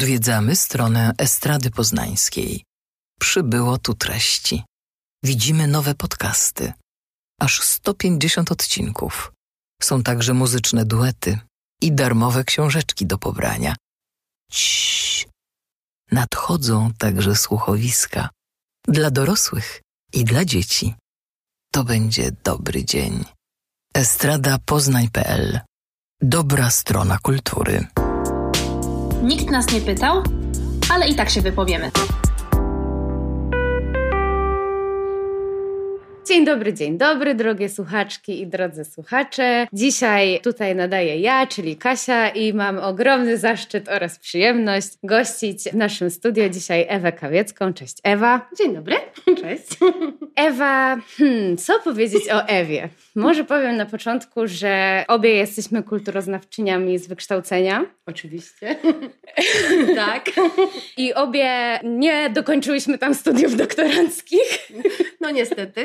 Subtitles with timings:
[0.00, 2.64] Odwiedzamy stronę Estrady Poznańskiej.
[3.20, 4.64] Przybyło tu treści.
[5.24, 6.72] Widzimy nowe podcasty.
[7.40, 9.32] Aż 150 odcinków.
[9.82, 11.38] Są także muzyczne duety
[11.82, 13.76] i darmowe książeczki do pobrania.
[14.50, 15.26] Ciii.
[16.12, 18.28] Nadchodzą także słuchowiska
[18.88, 19.82] dla dorosłych
[20.12, 20.94] i dla dzieci.
[21.72, 23.24] To będzie dobry dzień.
[23.94, 25.60] Estrada Poznań.pl
[26.22, 27.86] Dobra strona kultury.
[29.22, 30.22] Nikt nas nie pytał,
[30.94, 31.90] ale i tak się wypowiemy.
[36.26, 39.66] Dzień dobry, dzień dobry, drogie słuchaczki i drodzy słuchacze.
[39.72, 46.10] Dzisiaj tutaj nadaję ja, czyli Kasia, i mam ogromny zaszczyt oraz przyjemność gościć w naszym
[46.10, 47.72] studio dzisiaj Ewę Kawiecką.
[47.72, 48.48] Cześć Ewa.
[48.58, 48.96] Dzień dobry.
[49.42, 49.66] Cześć.
[50.36, 52.88] Ewa, hmm, co powiedzieć o Ewie?
[53.14, 57.84] Może powiem na początku, że obie jesteśmy kulturoznawczyniami z wykształcenia.
[58.06, 58.76] Oczywiście.
[59.96, 60.30] tak.
[60.96, 64.70] I obie nie dokończyłyśmy tam studiów doktoranckich.
[65.20, 65.84] No niestety.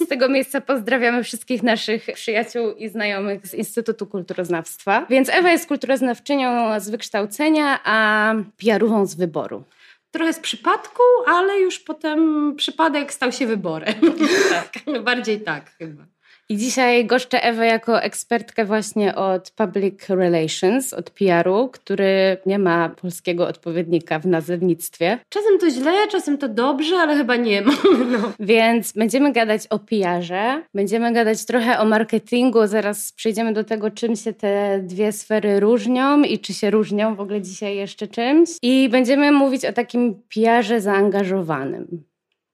[0.00, 5.06] Z tego miejsca pozdrawiamy wszystkich naszych przyjaciół i znajomych z Instytutu Kulturoznawstwa.
[5.10, 9.64] Więc Ewa jest kulturoznawczynią z wykształcenia, a PR-ową z wyboru.
[10.10, 13.94] Trochę z przypadku, ale już potem przypadek stał się wyborem.
[14.50, 16.17] tak, bardziej tak chyba.
[16.50, 22.88] I dzisiaj goszczę Ewę jako ekspertkę właśnie od Public Relations, od PR-u, który nie ma
[22.88, 25.18] polskiego odpowiednika w nazewnictwie.
[25.28, 27.72] Czasem to źle, czasem to dobrze, ale chyba nie ma.
[28.12, 28.32] No.
[28.40, 34.16] Więc będziemy gadać o PR-ze, będziemy gadać trochę o marketingu, zaraz przejdziemy do tego, czym
[34.16, 38.50] się te dwie sfery różnią i czy się różnią w ogóle dzisiaj jeszcze czymś.
[38.62, 42.04] I będziemy mówić o takim PR-ze zaangażowanym.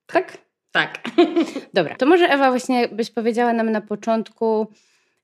[0.07, 0.44] Tak?
[0.75, 0.99] Tak.
[1.73, 4.67] Dobra, to może Ewa właśnie byś powiedziała nam na początku,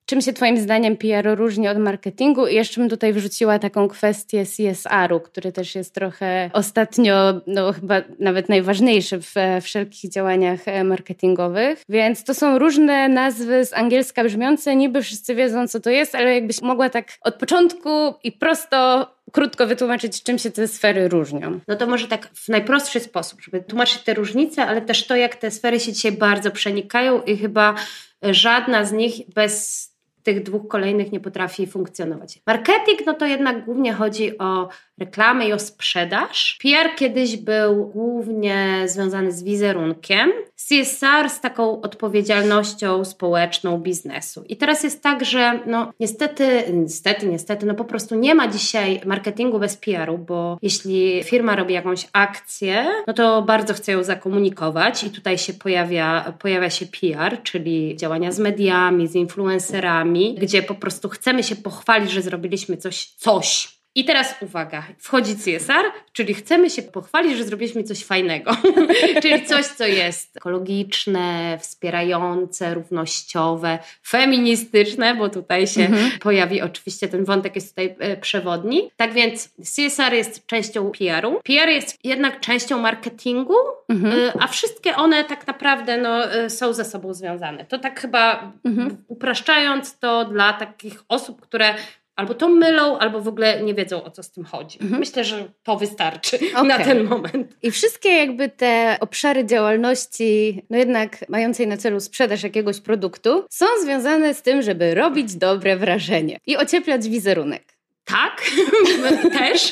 [0.05, 4.45] czym się Twoim zdaniem PR różni od marketingu i jeszcze bym tutaj wrzuciła taką kwestię
[4.45, 11.83] CSR-u, który też jest trochę ostatnio, no chyba nawet najważniejszy w wszelkich działaniach e, marketingowych.
[11.89, 16.35] Więc to są różne nazwy z angielska brzmiące, niby wszyscy wiedzą co to jest, ale
[16.35, 17.89] jakbyś mogła tak od początku
[18.23, 21.59] i prosto krótko wytłumaczyć, czym się te sfery różnią.
[21.67, 25.35] No to może tak w najprostszy sposób, żeby tłumaczyć te różnice, ale też to, jak
[25.35, 27.75] te sfery się dzisiaj bardzo przenikają i chyba
[28.21, 29.91] żadna z nich bez
[30.23, 32.39] tych dwóch kolejnych nie potrafi funkcjonować.
[32.47, 34.69] Marketing, no to jednak głównie chodzi o
[35.01, 36.57] reklamę i o sprzedaż.
[36.61, 40.31] PR kiedyś był głównie związany z wizerunkiem,
[40.67, 44.43] CSR z taką odpowiedzialnością społeczną biznesu.
[44.49, 49.01] I teraz jest tak, że no niestety, niestety, niestety, no po prostu nie ma dzisiaj
[49.05, 55.03] marketingu bez PR-u, bo jeśli firma robi jakąś akcję, no to bardzo chce ją zakomunikować
[55.03, 60.75] i tutaj się pojawia, pojawia się PR, czyli działania z mediami, z influencerami, gdzie po
[60.75, 66.69] prostu chcemy się pochwalić, że zrobiliśmy coś, coś i teraz uwaga, wchodzi CSR, czyli chcemy
[66.69, 68.51] się pochwalić, że zrobiliśmy coś fajnego.
[69.21, 76.11] czyli coś, co jest ekologiczne, wspierające, równościowe, feministyczne, bo tutaj się mhm.
[76.19, 78.91] pojawi oczywiście ten wątek jest tutaj e, przewodni.
[78.97, 81.39] Tak więc CSR jest częścią PR-u.
[81.43, 83.55] PR jest jednak częścią marketingu,
[83.89, 84.19] mhm.
[84.19, 87.65] E, a wszystkie one tak naprawdę no, e, są ze sobą związane.
[87.65, 88.97] To tak chyba mhm.
[89.07, 91.75] upraszczając to dla takich osób, które
[92.15, 94.79] albo to mylą, albo w ogóle nie wiedzą o co z tym chodzi.
[94.81, 94.99] Mhm.
[94.99, 96.67] Myślę, że to wystarczy okay.
[96.77, 97.57] na ten moment.
[97.61, 103.65] I wszystkie jakby te obszary działalności, no jednak mającej na celu sprzedaż jakiegoś produktu, są
[103.83, 107.81] związane z tym, żeby robić dobre wrażenie i ocieplać wizerunek.
[108.05, 108.41] Tak,
[109.39, 109.71] też,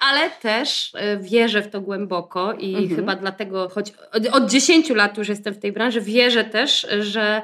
[0.00, 2.96] ale też e, wierzę w to głęboko i mhm.
[2.96, 3.92] chyba dlatego, choć
[4.32, 7.42] od 10 lat już jestem w tej branży, wierzę też, że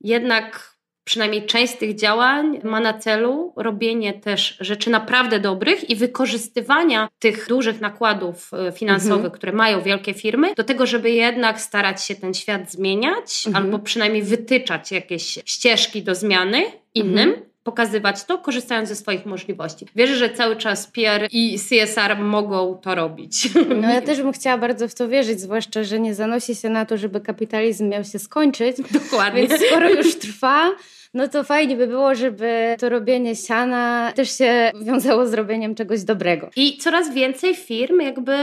[0.00, 0.77] jednak
[1.08, 7.08] przynajmniej część z tych działań ma na celu robienie też rzeczy naprawdę dobrych i wykorzystywania
[7.18, 9.32] tych dużych nakładów e, finansowych, mhm.
[9.32, 13.64] które mają wielkie firmy, do tego, żeby jednak starać się ten świat zmieniać mhm.
[13.64, 16.62] albo przynajmniej wytyczać jakieś ścieżki do zmiany
[16.94, 17.28] innym.
[17.28, 19.86] Mhm pokazywać to, korzystając ze swoich możliwości.
[19.96, 23.48] Wierzę, że cały czas PR i CSR mogą to robić.
[23.80, 26.86] No ja też bym chciała bardzo w to wierzyć, zwłaszcza, że nie zanosi się na
[26.86, 28.76] to, żeby kapitalizm miał się skończyć.
[28.90, 29.48] Dokładnie.
[29.48, 30.70] Więc skoro już trwa,
[31.14, 36.02] no to fajnie by było, żeby to robienie siana też się wiązało z robieniem czegoś
[36.02, 36.50] dobrego.
[36.56, 38.36] I coraz więcej firm jakby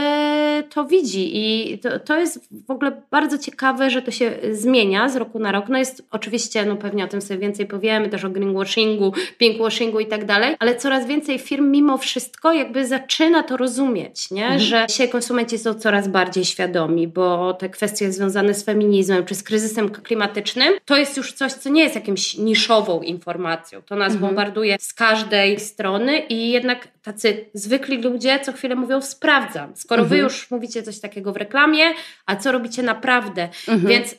[0.70, 5.16] to widzi i to, to jest w ogóle bardzo ciekawe, że to się zmienia z
[5.16, 5.64] roku na rok.
[5.68, 10.06] No jest oczywiście, no pewnie o tym sobie więcej powiemy, też o greenwashingu, pinkwashingu i
[10.06, 14.44] tak dalej, ale coraz więcej firm mimo wszystko jakby zaczyna to rozumieć, nie?
[14.44, 14.60] Mhm.
[14.60, 19.42] że dzisiaj konsumenci są coraz bardziej świadomi, bo te kwestie związane z feminizmem czy z
[19.42, 23.82] kryzysem klimatycznym, to jest już coś, co nie jest jakimś niż niszową informacją.
[23.82, 24.20] To nas mhm.
[24.28, 29.76] bombarduje z każdej strony i jednak tacy zwykli ludzie co chwilę mówią sprawdzam.
[29.76, 30.08] Skoro mhm.
[30.20, 31.84] wy już mówicie coś takiego w reklamie,
[32.26, 33.48] a co robicie naprawdę?
[33.68, 33.86] Mhm.
[33.86, 34.16] Więc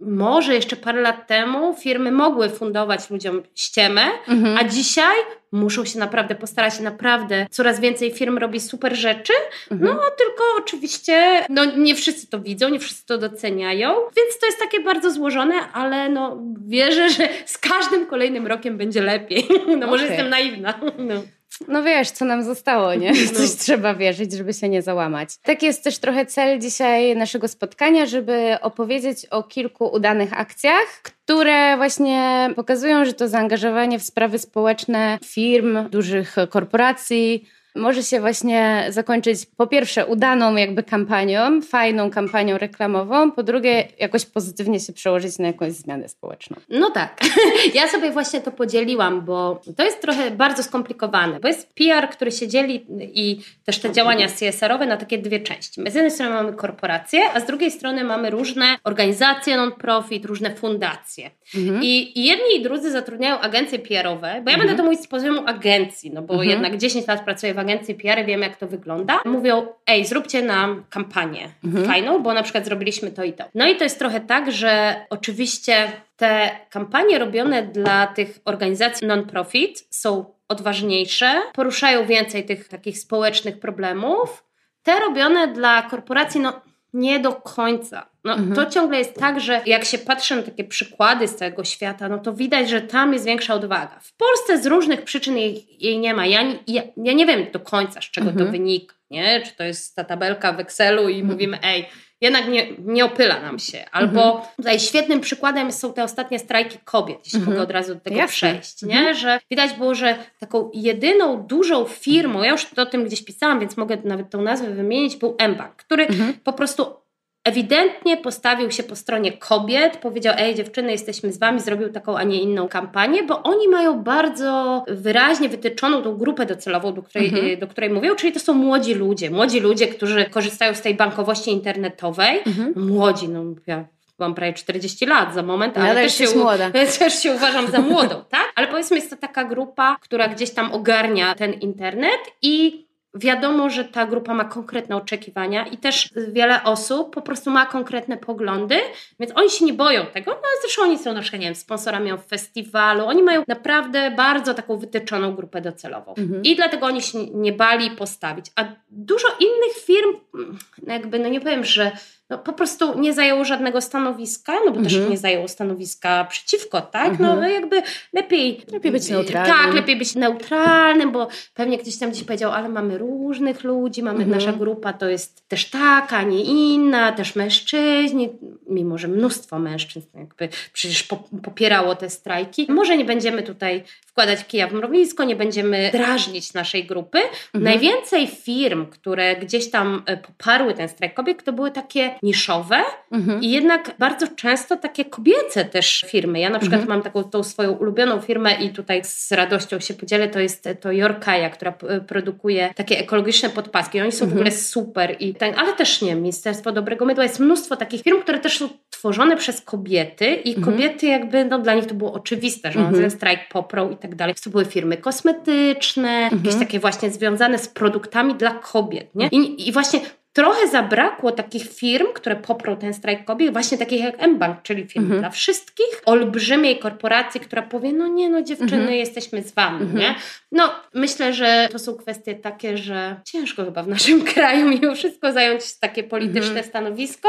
[0.00, 4.56] może jeszcze parę lat temu firmy mogły fundować ludziom ściemę, mhm.
[4.56, 5.16] a dzisiaj
[5.52, 9.32] muszą się naprawdę postarać, naprawdę coraz więcej firm robi super rzeczy,
[9.70, 9.96] mhm.
[9.96, 14.58] no tylko oczywiście no, nie wszyscy to widzą, nie wszyscy to doceniają, więc to jest
[14.58, 19.46] takie bardzo złożone, ale no wierzę, że z każdym kolejnym rokiem będzie lepiej.
[19.76, 20.16] No może okay.
[20.16, 20.80] jestem naiwna.
[20.98, 21.22] No.
[21.68, 23.12] No wiesz, co nam zostało, nie?
[23.12, 23.32] No.
[23.38, 25.28] Coś trzeba wierzyć, żeby się nie załamać.
[25.42, 31.76] Tak jest też trochę cel dzisiaj naszego spotkania, żeby opowiedzieć o kilku udanych akcjach, które
[31.76, 39.46] właśnie pokazują, że to zaangażowanie w sprawy społeczne firm, dużych korporacji, może się właśnie zakończyć
[39.56, 45.46] po pierwsze udaną jakby kampanią, fajną kampanią reklamową, po drugie jakoś pozytywnie się przełożyć na
[45.46, 46.56] jakąś zmianę społeczną.
[46.68, 47.20] No tak.
[47.74, 52.32] Ja sobie właśnie to podzieliłam, bo to jest trochę bardzo skomplikowane, bo jest PR, który
[52.32, 55.80] się dzieli i też te działania CSR-owe na takie dwie części.
[55.80, 60.54] My z jednej strony mamy korporacje, a z drugiej strony mamy różne organizacje non-profit, różne
[60.54, 61.30] fundacje.
[61.54, 61.82] Mhm.
[61.82, 64.58] I, I jedni i drudzy zatrudniają agencje PR-owe, bo ja mhm.
[64.58, 66.50] będę to mówić z poziomu agencji, no bo mhm.
[66.50, 69.20] jednak 10 lat pracuję w agencji PR, wiem jak to wygląda.
[69.24, 71.86] Mówią, ej, zróbcie nam kampanię mhm.
[71.86, 73.44] fajną, bo na przykład zrobiliśmy to i to.
[73.54, 79.86] No i to jest trochę tak, że oczywiście te kampanie robione dla tych organizacji non-profit
[79.90, 84.44] są odważniejsze, poruszają więcej tych takich społecznych problemów.
[84.82, 86.60] Te robione dla korporacji, no
[86.96, 88.06] nie do końca.
[88.24, 88.54] No, mhm.
[88.54, 92.18] To ciągle jest tak, że jak się patrzy na takie przykłady z całego świata, no
[92.18, 94.00] to widać, że tam jest większa odwaga.
[94.02, 96.26] W Polsce z różnych przyczyn jej, jej nie ma.
[96.26, 98.46] Ja, ja, ja, nie wiem do końca, z czego mhm.
[98.46, 98.94] to wynika.
[99.10, 99.40] Nie?
[99.40, 101.26] Czy to jest ta tabelka w Excelu i mhm.
[101.26, 101.88] mówimy, ej,
[102.20, 103.84] jednak nie, nie opyla nam się.
[103.92, 104.44] Albo mhm.
[104.56, 107.56] tutaj świetnym przykładem są te ostatnie strajki kobiet, jeśli mhm.
[107.56, 108.32] mogę od razu do tego Jasne.
[108.32, 108.98] przejść, nie?
[108.98, 109.16] Mhm.
[109.16, 113.76] że widać było, że taką jedyną dużą firmą, ja już o tym gdzieś pisałam, więc
[113.76, 116.34] mogę nawet tą nazwę wymienić, był mBank, który mhm.
[116.44, 117.05] po prostu
[117.46, 122.22] ewidentnie postawił się po stronie kobiet, powiedział: Ej, dziewczyny, jesteśmy z wami, zrobił taką, a
[122.22, 127.58] nie inną kampanię, bo oni mają bardzo wyraźnie wytyczoną tą grupę docelową, do której, mhm.
[127.58, 129.30] do której mówią, czyli to są młodzi ludzie.
[129.30, 132.40] Młodzi ludzie, którzy korzystają z tej bankowości internetowej.
[132.46, 132.72] Mhm.
[132.76, 133.84] Młodzi, no ja
[134.18, 136.70] mam prawie 40 lat za moment, ale, też, się, młoda.
[136.98, 138.52] też się uważam za młodą, tak?
[138.54, 142.85] Ale powiedzmy, jest to taka grupa, która gdzieś tam ogarnia ten internet i
[143.18, 148.16] wiadomo, że ta grupa ma konkretne oczekiwania i też wiele osób po prostu ma konkretne
[148.16, 148.76] poglądy,
[149.20, 150.30] więc oni się nie boją tego.
[150.30, 154.54] No zresztą oni są na przykład, nie wiem, sponsorami w festiwalu, oni mają naprawdę bardzo
[154.54, 156.14] taką wytyczoną grupę docelową.
[156.18, 156.42] Mhm.
[156.42, 158.46] I dlatego oni się nie bali postawić.
[158.56, 161.92] A dużo innych firm, mm, jakby, no nie powiem, że
[162.30, 164.84] no, po prostu nie zajęło żadnego stanowiska, no bo mhm.
[164.84, 167.18] też nie zajęło stanowiska przeciwko, tak?
[167.18, 167.40] No, mhm.
[167.40, 167.82] No jakby
[168.12, 168.62] lepiej...
[168.72, 169.56] Lepiej być neutralnym.
[169.56, 174.24] Tak, lepiej być neutralnym, bo pewnie ktoś tam gdzieś powiedział, ale mamy różnych ludzi, mamy,
[174.24, 174.30] mhm.
[174.30, 178.30] nasza grupa to jest też taka, nie inna, też mężczyźni,
[178.68, 181.08] mimo że mnóstwo mężczyzn jakby przecież
[181.42, 182.66] popierało te strajki.
[182.68, 187.18] Może nie będziemy tutaj wkładać kija w mrowisko, nie będziemy drażnić naszej grupy.
[187.18, 187.64] Mhm.
[187.64, 192.76] Najwięcej firm, które gdzieś tam e, poparły ten strajk kobiet, to były takie niszowe
[193.12, 193.42] mhm.
[193.42, 196.40] i jednak bardzo często takie kobiece też firmy.
[196.40, 196.98] Ja na przykład mhm.
[196.98, 200.92] mam taką tą swoją ulubioną firmę i tutaj z radością się podzielę, to jest to
[200.92, 201.74] Jorkaja, która
[202.08, 204.00] produkuje takie ekologiczne podpaski.
[204.00, 204.38] Oni są w mhm.
[204.38, 207.24] ogóle super i ten, ale też nie, Ministerstwo Dobrego Mydła.
[207.24, 210.64] Jest mnóstwo takich firm, które też są tworzone przez kobiety i mhm.
[210.64, 213.00] kobiety jakby, no dla nich to było oczywiste, że mhm.
[213.00, 214.34] ten strajk poprą i tak dalej.
[214.44, 216.42] To były firmy kosmetyczne, mhm.
[216.44, 219.28] jakieś takie właśnie związane z produktami dla kobiet, nie?
[219.28, 220.00] I, i właśnie
[220.36, 225.04] trochę zabrakło takich firm, które poprą ten strajk kobiet, właśnie takich jak mBank, czyli firm
[225.04, 225.20] mhm.
[225.20, 228.94] dla wszystkich, olbrzymiej korporacji, która powie, no nie, no dziewczyny, mhm.
[228.94, 229.98] jesteśmy z wami, mhm.
[230.00, 230.14] nie?
[230.52, 235.32] No, myślę, że to są kwestie takie, że ciężko chyba w naszym kraju mimo wszystko
[235.32, 236.64] zająć takie polityczne mhm.
[236.64, 237.28] stanowisko,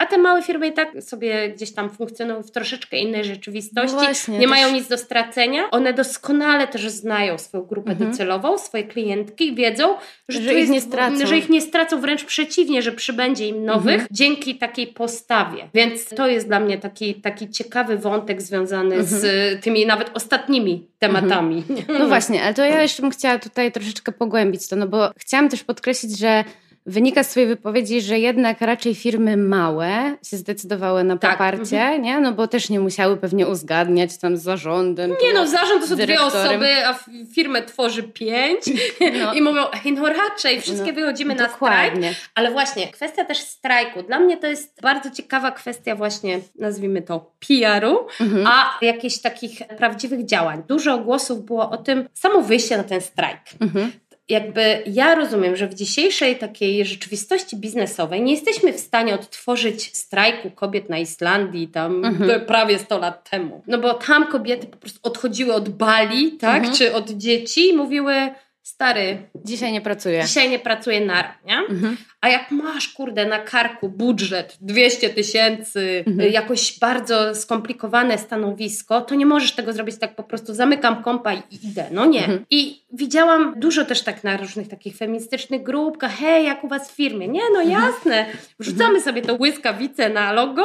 [0.00, 3.96] a te małe firmy i tak sobie gdzieś tam funkcjonują w troszeczkę innej rzeczywistości.
[3.96, 4.50] No właśnie, nie też...
[4.50, 5.70] mają nic do stracenia.
[5.70, 8.10] One doskonale też znają swoją grupę mhm.
[8.10, 9.94] docelową, swoje klientki i wiedzą,
[10.28, 11.26] że, że ich jest, nie stracą.
[11.26, 14.08] Że ich nie stracą, wręcz przeciwnie, że przybędzie im nowych mhm.
[14.10, 15.68] dzięki takiej postawie.
[15.74, 19.20] Więc to jest dla mnie taki, taki ciekawy wątek związany mhm.
[19.20, 19.24] z
[19.64, 21.64] tymi nawet ostatnimi tematami.
[21.98, 25.48] No właśnie, ale to ja jeszcze bym chciała tutaj troszeczkę pogłębić to, no bo chciałam
[25.48, 26.44] też podkreślić, że
[26.86, 32.02] wynika z Twojej wypowiedzi, że jednak raczej firmy małe się zdecydowały na Tak, poparcie, mhm.
[32.02, 32.20] nie?
[32.20, 35.10] No bo też nie musiały pewnie uzgadniać tam z zarządem.
[35.22, 36.94] Nie no, zarząd to są dwie osoby, a
[37.34, 38.60] firmę tworzy pięć
[39.22, 39.34] No.
[39.34, 41.94] i mówią, ej no raczej, wszystkie No, wychodzimy na strajk.
[42.34, 44.02] Ale właśnie, kwestia też strajku.
[44.02, 48.46] Dla mnie to jest bardzo ciekawa kwestia właśnie, nazwijmy to PR-u, Mhm.
[48.46, 50.62] a jakichś takich prawdziwych działań.
[50.68, 53.38] Dużo głosów było o tym, samo wyjście na ten strajk.
[53.60, 53.92] Mhm.
[54.30, 60.50] Jakby ja rozumiem, że w dzisiejszej takiej rzeczywistości biznesowej nie jesteśmy w stanie odtworzyć strajku
[60.50, 62.46] kobiet na Islandii tam Mhm.
[62.46, 63.62] prawie 100 lat temu.
[63.66, 66.74] No bo tam kobiety po prostu odchodziły od bali, tak, Mhm.
[66.74, 68.14] czy od dzieci i mówiły
[68.62, 70.22] stary, Dzisiaj nie pracuję.
[70.22, 71.56] dzisiaj nie pracuję na nie?
[71.58, 71.96] Mhm.
[72.20, 76.28] A jak masz, kurde, na karku budżet 200 tysięcy, Mhm.
[76.28, 81.32] y, jakoś bardzo skomplikowane stanowisko, to nie możesz tego zrobić tak po prostu zamykam kompa
[81.34, 81.86] i idę.
[81.90, 82.20] No nie.
[82.20, 82.44] Mhm.
[82.50, 86.94] I widziałam dużo też tak na różnych takich feministycznych grupkach, hej, jak u was w
[86.94, 87.28] firmie?
[87.28, 87.70] Nie, no Mhm.
[87.82, 88.26] jasne,
[88.58, 90.64] wrzucamy sobie to błyskawice na logo,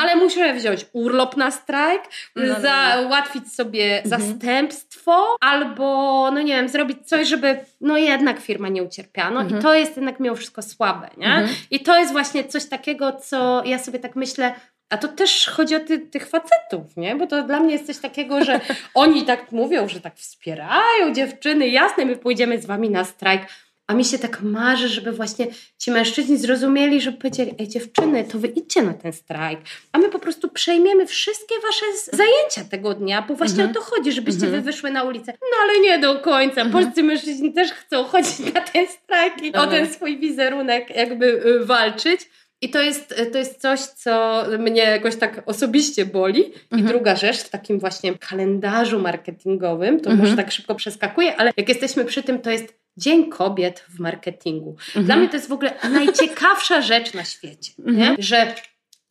[0.00, 2.12] ale muszę wziąć urlop na strajk, Mhm.
[2.36, 2.60] No, no, no.
[2.62, 4.22] załatwić sobie Mhm.
[4.22, 5.84] zastępstwo albo,
[6.30, 9.30] no nie wiem, zrobić coś, żeby no jednak firma nie ucierpiała.
[9.30, 9.60] No Mhm.
[9.60, 11.26] i to jest jednak mimo wszystko słabe, nie?
[11.26, 11.56] Mhm.
[11.70, 14.54] I to jest właśnie coś takiego, co ja sobie tak myślę,
[14.90, 17.16] a to też chodzi o ty, tych facetów, nie?
[17.16, 18.60] Bo to dla mnie jest coś takiego, że
[18.94, 23.42] oni tak mówią, że tak wspierają dziewczyny, jasne, my pójdziemy z wami na strajk,
[23.86, 25.46] a mi się tak marzy, żeby właśnie
[25.78, 29.60] ci mężczyźni zrozumieli, żeby powiedzieli, ej dziewczyny, to wy idźcie na ten strajk,
[29.92, 33.70] a my po prostu przejmiemy wszystkie wasze zajęcia tego dnia, bo właśnie Mhm.
[33.70, 34.62] o to chodzi, żebyście Mhm.
[34.62, 35.32] wy wyszły na ulicę.
[35.40, 36.60] No ale nie do końca.
[36.62, 36.72] Mhm.
[36.84, 41.64] Polscy mężczyźni też chcą chodzić na ten strajk i o ten swój wizerunek jakby y,
[41.64, 42.20] walczyć.
[42.62, 46.40] I to jest, to jest coś, co mnie jakoś tak osobiście boli.
[46.40, 46.86] I Mhm.
[46.86, 50.18] druga rzecz, w takim właśnie kalendarzu marketingowym, to Mhm.
[50.28, 54.70] może tak szybko przeskakuje, ale jak jesteśmy przy tym, to jest Dzień Kobiet w marketingu.
[54.70, 55.04] Mhm.
[55.06, 57.72] Dla mnie to jest w ogóle najciekawsza rzecz na świecie.
[57.86, 58.16] Mhm.
[58.18, 58.54] Że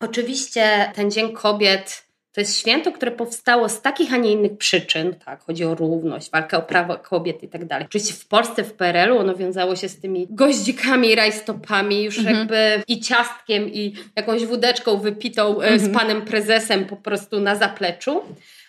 [0.00, 5.14] oczywiście ten Dzień Kobiet to jest święto, które powstało z takich, a nie innych przyczyn.
[5.24, 7.86] Tak, chodzi o równość, walkę o prawa kobiet i tak dalej.
[7.86, 12.36] Oczywiście w Polsce, w PRL-u ono wiązało się z tymi goździkami, rajstopami, już Mhm.
[12.38, 15.92] jakby i ciastkiem, i jakąś wódeczką wypitą e, z Mhm.
[15.92, 18.22] panem prezesem po prostu na zapleczu.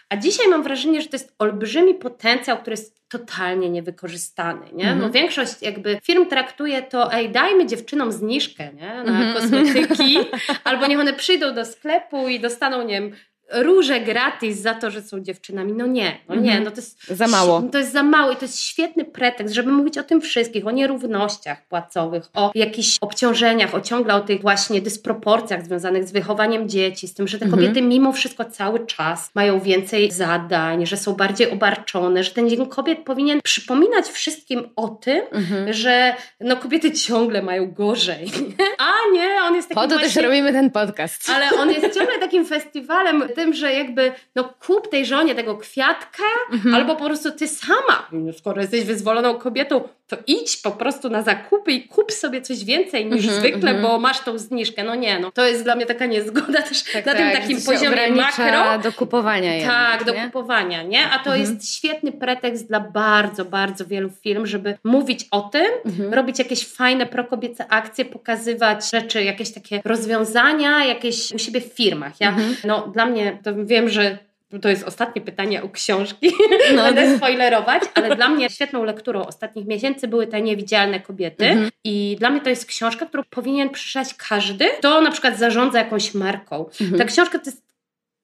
[0.10, 4.66] A dzisiaj mam wrażenie, że to jest olbrzymi potencjał, który jest totalnie niewykorzystany.
[4.74, 4.84] Nie?
[4.84, 5.00] Mhm.
[5.00, 8.88] No większość jakby firm traktuje to, ej, dajmy dziewczynom zniżkę nie?
[8.88, 9.34] na Mhm.
[9.34, 10.18] kosmetyki,
[10.64, 13.16] albo niech one przyjdą do sklepu i dostaną, nie wiem,
[13.54, 15.74] róże gratis za to, że są dziewczynami.
[15.74, 16.63] No nie, no nie, Mhm.
[16.63, 17.62] no to jest Za mało.
[17.72, 20.72] To jest za mało i to jest świetny pretekst, żeby mówić o tym wszystkich, o
[20.72, 27.08] nierównościach płacowych, o jakichś obciążeniach, o ciągle o tych właśnie dysproporcjach związanych z wychowaniem dzieci,
[27.08, 27.62] z tym, że te Mhm.
[27.63, 32.68] kobiety mimo wszystko cały czas mają więcej zadań, że są bardziej obarczone, że ten Dzień
[32.68, 35.74] Kobiet powinien przypominać wszystkim o tym, Mhm.
[35.74, 38.32] że no kobiety ciągle mają gorzej.
[38.77, 40.22] A nie, on jest takim Po to też właśnie...
[40.22, 41.30] robimy ten podcast.
[41.36, 46.24] Ale on jest ciągle takim festiwalem, tym, że jakby no kup tej żonie tego kwiatka,
[46.53, 46.75] Mhm.
[46.75, 51.72] albo po prostu ty sama, skoro jesteś wyzwoloną kobietą, to idź po prostu na zakupy
[51.72, 53.82] i kup sobie coś więcej niż Mhm, zwykle, mhm.
[53.82, 54.84] bo masz tą zniżkę.
[54.84, 57.58] No nie, no to jest dla mnie taka niezgoda też Tak, na tym tak, takim
[57.58, 58.80] to się poziomie makro.
[58.84, 60.26] do kupowania Tak, jednak, do nie?
[60.26, 61.10] kupowania, nie?
[61.10, 61.42] A to Mhm.
[61.42, 66.14] jest świetny pretekst dla bardzo, bardzo wielu firm, żeby mówić o tym, Mhm.
[66.14, 72.14] robić jakieś fajne prokobiece akcje, pokazywać rzeczy, jakieś takie rozwiązania, jakieś u siebie w firmach.
[72.20, 72.56] Ja, Mhm.
[72.64, 74.18] no dla mnie, to wiem, że
[74.62, 76.32] to jest ostatnie pytanie o książki,
[76.75, 76.84] No.
[76.84, 81.70] będę spoilerować, ale dla mnie świetną lekturą ostatnich miesięcy były te niewidzialne kobiety Mhm.
[81.84, 86.13] i dla mnie to jest książka, którą powinien przeczytać każdy, kto na przykład zarządza jakąś
[86.13, 86.66] marką.
[86.82, 86.98] Mhm.
[87.00, 87.63] Ta książka to jest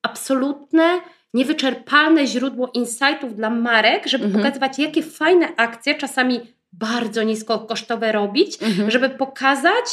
[0.01, 0.99] absolutne,
[1.33, 4.43] niewyczerpalne źródło insightów dla marek, żeby Mhm.
[4.43, 6.39] pokazywać, jakie fajne akcje, czasami
[6.73, 8.91] bardzo niskokosztowe robić, Mhm.
[8.91, 9.85] żeby pokazać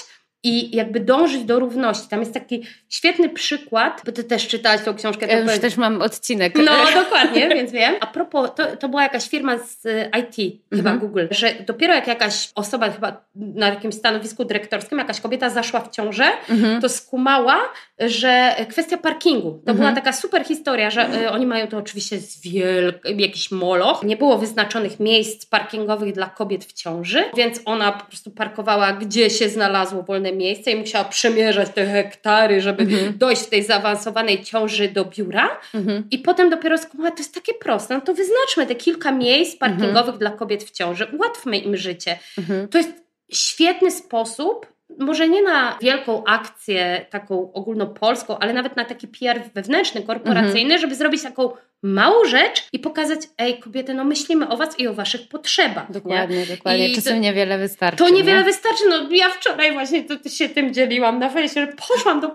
[0.42, 2.08] i jakby dążyć do równości.
[2.08, 5.26] Tam jest taki świetny przykład, bo ty też czytałaś tą książkę.
[5.26, 6.54] Ja już też mam odcinek.
[6.64, 7.94] no, dokładnie, więc wiem.
[8.00, 10.98] A propos, to, to była jakaś firma z y, IT, chyba Mhm.
[10.98, 15.90] Google, że dopiero jak jakaś osoba chyba na jakimś stanowisku dyrektorskim, jakaś kobieta zaszła w
[15.90, 16.80] ciążę, Mhm.
[16.82, 17.58] to skumała,
[18.06, 19.50] że kwestia parkingu.
[19.50, 19.76] To Mhm.
[19.78, 24.02] była taka super historia, że y, oni mają to oczywiście z wielkim, jakiś moloch.
[24.02, 29.30] Nie było wyznaczonych miejsc parkingowych dla kobiet w ciąży, więc ona po prostu parkowała, gdzie
[29.30, 33.18] się znalazło wolne miejsce i musiała przemierzać te hektary, żeby Mhm.
[33.18, 35.48] dojść w tej zaawansowanej ciąży do biura.
[35.74, 36.04] Mhm.
[36.10, 39.98] I potem dopiero skumała, to jest takie proste, no to wyznaczmy te kilka miejsc parkingowych
[39.98, 40.18] Mhm.
[40.18, 42.18] dla kobiet w ciąży, ułatwmy im życie.
[42.38, 42.68] Mhm.
[42.68, 42.90] To jest
[43.32, 44.66] świetny sposób,
[44.98, 50.80] może nie na wielką akcję taką ogólnopolską, ale nawet na taki PR wewnętrzny, korporacyjny, Mhm.
[50.80, 51.50] żeby zrobić taką
[51.82, 55.92] małą rzecz i pokazać, ej kobiety, no myślimy o was i o waszych potrzebach.
[55.92, 56.46] Dokładnie, nie?
[56.46, 56.88] dokładnie.
[56.88, 57.98] I Czasem to, niewiele wystarczy.
[58.04, 58.44] To niewiele nie?
[58.44, 58.84] wystarczy.
[58.88, 62.30] No ja wczoraj właśnie to, się tym dzieliłam na fejsie, że poszłam do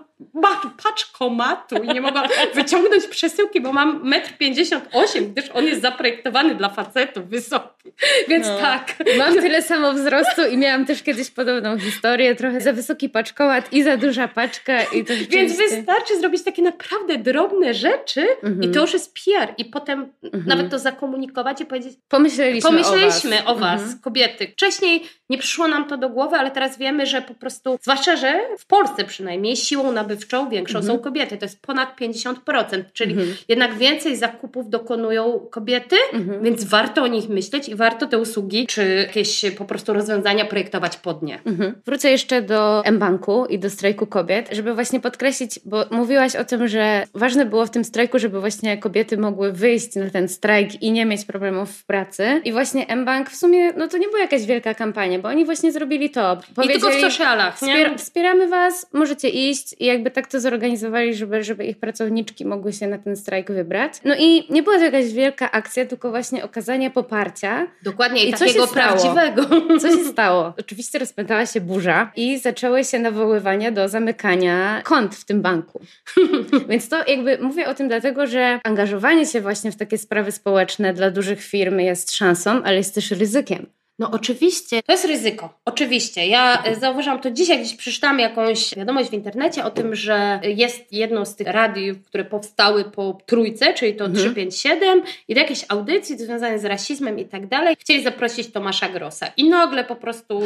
[0.82, 6.68] paczkomatu i nie mogłam wyciągnąć przesyłki, bo mam 1,58 m, gdyż on jest zaprojektowany dla
[6.68, 7.92] facetów wysoki.
[8.28, 8.58] Więc No.
[8.58, 8.94] tak.
[9.18, 12.34] Mam tyle samo wzrostu i miałam też kiedyś podobną historię.
[12.34, 14.82] Trochę za wysoki paczkomat i za duża paczka.
[14.82, 18.62] I to Więc wystarczy zrobić takie naprawdę drobne rzeczy Mhm.
[18.62, 19.54] i to już jest PR.
[19.58, 20.44] I potem Mhm.
[20.46, 23.98] nawet to zakomunikować i powiedzieć, Pomyśleliśmy, pomyśleliśmy o o was, Mhm.
[24.00, 24.48] kobiety.
[24.52, 28.40] Wcześniej nie przyszło nam to do głowy, ale teraz wiemy, że po prostu, zwłaszcza, że
[28.58, 30.96] w Polsce przynajmniej siłą nabywczą większą Mhm.
[30.96, 31.36] są kobiety.
[31.36, 33.34] To jest ponad 50%, czyli Mhm.
[33.48, 36.42] jednak więcej zakupów dokonują kobiety, Mhm.
[36.42, 40.96] więc warto o nich myśleć i warto te usługi czy jakieś po prostu rozwiązania projektować
[40.96, 41.38] pod nie.
[41.46, 41.74] Mhm.
[41.86, 46.68] Wrócę jeszcze do M-Banku i do strajku kobiet, żeby właśnie podkreślić, bo mówiłaś o tym,
[46.68, 50.92] że ważne było w tym strajku, żeby właśnie kobiety mogły wyjść na ten strajk i
[50.92, 52.40] nie mieć problemów w pracy.
[52.44, 55.72] I właśnie M-Bank w sumie, no to nie była jakaś wielka kampania, bo oni właśnie
[55.72, 56.38] zrobili to.
[56.64, 57.58] I tylko w socialach?
[57.58, 62.72] Wspier- wspieramy Was, możecie iść i jakby tak to zorganizowali, żeby, żeby ich pracowniczki mogły
[62.72, 63.92] się na ten strajk wybrać.
[64.04, 67.66] No i nie była to jakaś wielka akcja, tylko właśnie okazanie poparcia.
[67.82, 69.42] Dokładnie, i, I takiego prawdziwego.
[69.80, 70.54] Co się stało?
[70.60, 75.80] Oczywiście rozpętała się burza i zaczęły się nawoływania do zamykania kont w tym banku.
[76.68, 80.94] Więc to jakby mówię o tym dlatego, że angażowanie się właśnie w takie sprawy społeczne
[80.94, 83.66] dla dużych firm jest szansą, ale jest też ryzykiem.
[83.98, 85.58] No oczywiście, to jest ryzyko.
[85.64, 86.26] Oczywiście.
[86.26, 90.92] Ja e, zauważyłam to dzisiaj, gdzieś przeczytałam jakąś wiadomość w internecie o tym, że jest
[90.92, 94.18] jedno z tych radiów, które powstały po trójce, czyli to Mhm.
[94.34, 99.26] 357 i do jakiejś audycji związanej z rasizmem i tak dalej, chcieli zaprosić Tomasza Grossa.
[99.36, 100.42] I nagle po prostu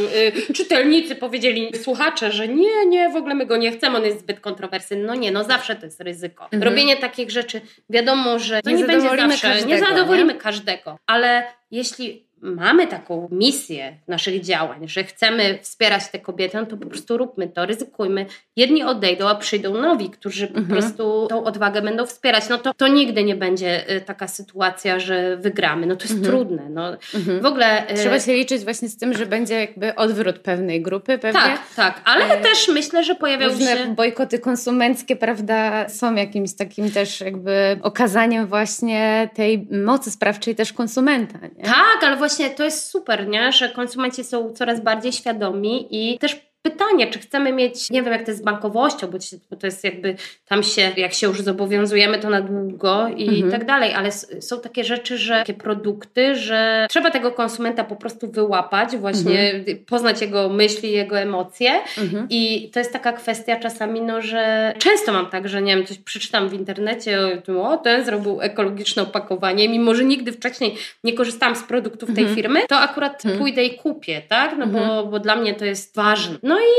[0.48, 4.20] y, czytelnicy powiedzieli, słuchacze, że nie, nie, w ogóle my go nie chcemy, on jest
[4.20, 5.04] zbyt kontrowersyjny.
[5.04, 6.44] No nie, no zawsze to jest ryzyko.
[6.44, 6.62] Mhm.
[6.62, 10.38] Robienie takich rzeczy, wiadomo, że to Nie nie, będzie zawsze, nie każdego, zadowolimy nie?
[10.40, 16.76] każdego, ale jeśli mamy taką misję naszych działań, że chcemy wspierać te kobiety, no to
[16.76, 18.26] po prostu róbmy to, ryzykujmy.
[18.56, 20.80] Jedni odejdą, a przyjdą nowi, którzy po Mhm.
[20.80, 22.48] prostu tą odwagę będą wspierać.
[22.48, 25.86] No to, to nigdy nie będzie y, taka sytuacja, że wygramy.
[25.86, 26.32] No to jest Mhm.
[26.36, 26.68] trudne.
[26.70, 26.96] No.
[27.14, 27.40] Mhm.
[27.40, 27.90] W ogóle...
[27.90, 31.40] y, Trzeba się liczyć właśnie z tym, że będzie jakby odwrót pewnej grupy pewnie.
[31.40, 33.94] Tak, tak, ale E, też myślę, że pojawią Różne się...
[33.94, 41.38] bojkoty konsumenckie, prawda, są jakimś takim też jakby okazaniem właśnie tej mocy sprawczej też konsumenta,
[41.56, 41.64] nie?
[41.64, 43.52] Tak, ale właśnie to jest super, nie?
[43.52, 48.22] że konsumenci są coraz bardziej świadomi i też pytanie, czy chcemy mieć, nie wiem jak
[48.24, 49.06] to jest z bankowością,
[49.50, 50.14] bo, to jest jakby
[50.48, 53.50] tam się, jak się już zobowiązujemy, to na długo i Mhm.
[53.52, 58.30] tak dalej, ale są takie rzeczy, że takie produkty, że trzeba tego konsumenta po prostu
[58.30, 62.26] wyłapać, właśnie poznać jego myśli, jego emocje Mhm.
[62.30, 65.98] i to jest taka kwestia czasami, no, że często mam tak, że nie wiem, coś
[65.98, 71.12] przeczytam w internecie o tym, o ten zrobił ekologiczne opakowanie, mimo że nigdy wcześniej nie
[71.12, 72.36] korzystałam z produktów tej Mhm.
[72.36, 73.38] firmy, to akurat Mhm.
[73.38, 74.54] pójdę i kupię, tak?
[74.58, 75.10] No bo, Mhm.
[75.10, 76.38] bo dla mnie to jest ważne.
[76.50, 76.72] No i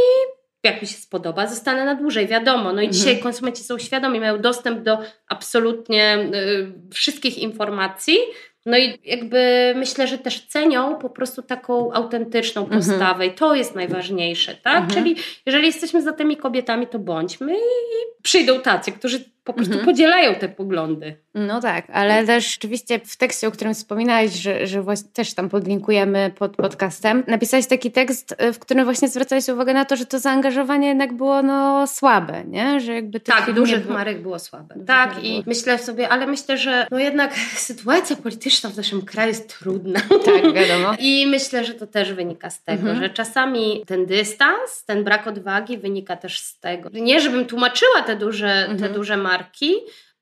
[0.63, 2.63] jak mi się spodoba, zostanę na dłużej, wiadomo.
[2.73, 2.93] No i Mhm.
[2.93, 8.17] dzisiaj konsumenci są świadomi, mają dostęp do absolutnie y, wszystkich informacji.
[8.65, 12.81] No i jakby myślę, że też cenią po prostu taką autentyczną Mhm.
[12.81, 14.83] postawę i to jest najważniejsze, tak?
[14.83, 14.93] Mhm.
[15.03, 19.85] Czyli jeżeli jesteśmy za tymi kobietami, to bądźmy i przyjdą tacy, którzy po prostu Mhm.
[19.85, 21.15] podzielają te poglądy.
[21.35, 25.49] No tak, ale też rzeczywiście w tekście, o którym wspominałeś, że, że właśnie też tam
[25.49, 30.05] podlinkujemy pod podcastem, napisałeś taki tekst, y, w którym właśnie zwracałeś uwagę na to, że
[30.05, 32.79] to zaangażowanie jednak było no słabe, nie?
[32.79, 34.73] Że jakby Tak, dużych było- marek było słabe.
[34.75, 35.43] Dużych Tak, i było.
[35.45, 37.33] myślę sobie, ale myślę, że no jednak
[37.69, 39.99] sytuacja polityczna w naszym kraju jest trudna.
[40.25, 40.95] Tak, wiadomo.
[41.09, 42.99] I myślę, że to też wynika z tego, Mhm.
[43.01, 46.89] że czasami ten dystans, ten brak odwagi wynika też z tego.
[46.93, 48.93] Nie, żebym tłumaczyła te duże, te Mhm.
[48.93, 49.71] duże marki, marki,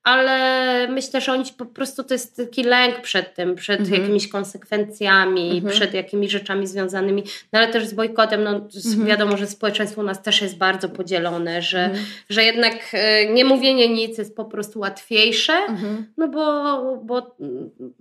[0.02, 4.00] ale myślę, że oni po prostu to jest taki lęk przed tym, przed Mhm.
[4.02, 5.74] jakimiś konsekwencjami, Mhm.
[5.74, 8.44] przed jakimiś rzeczami związanymi, no ale też z bojkotem.
[8.44, 9.06] No, Mhm.
[9.06, 12.04] Wiadomo, że społeczeństwo u nas też jest bardzo podzielone, że, Mhm.
[12.30, 16.06] że jednak e, nie mówienie nic jest po prostu łatwiejsze, Mhm.
[16.16, 16.42] no bo,
[17.04, 17.36] bo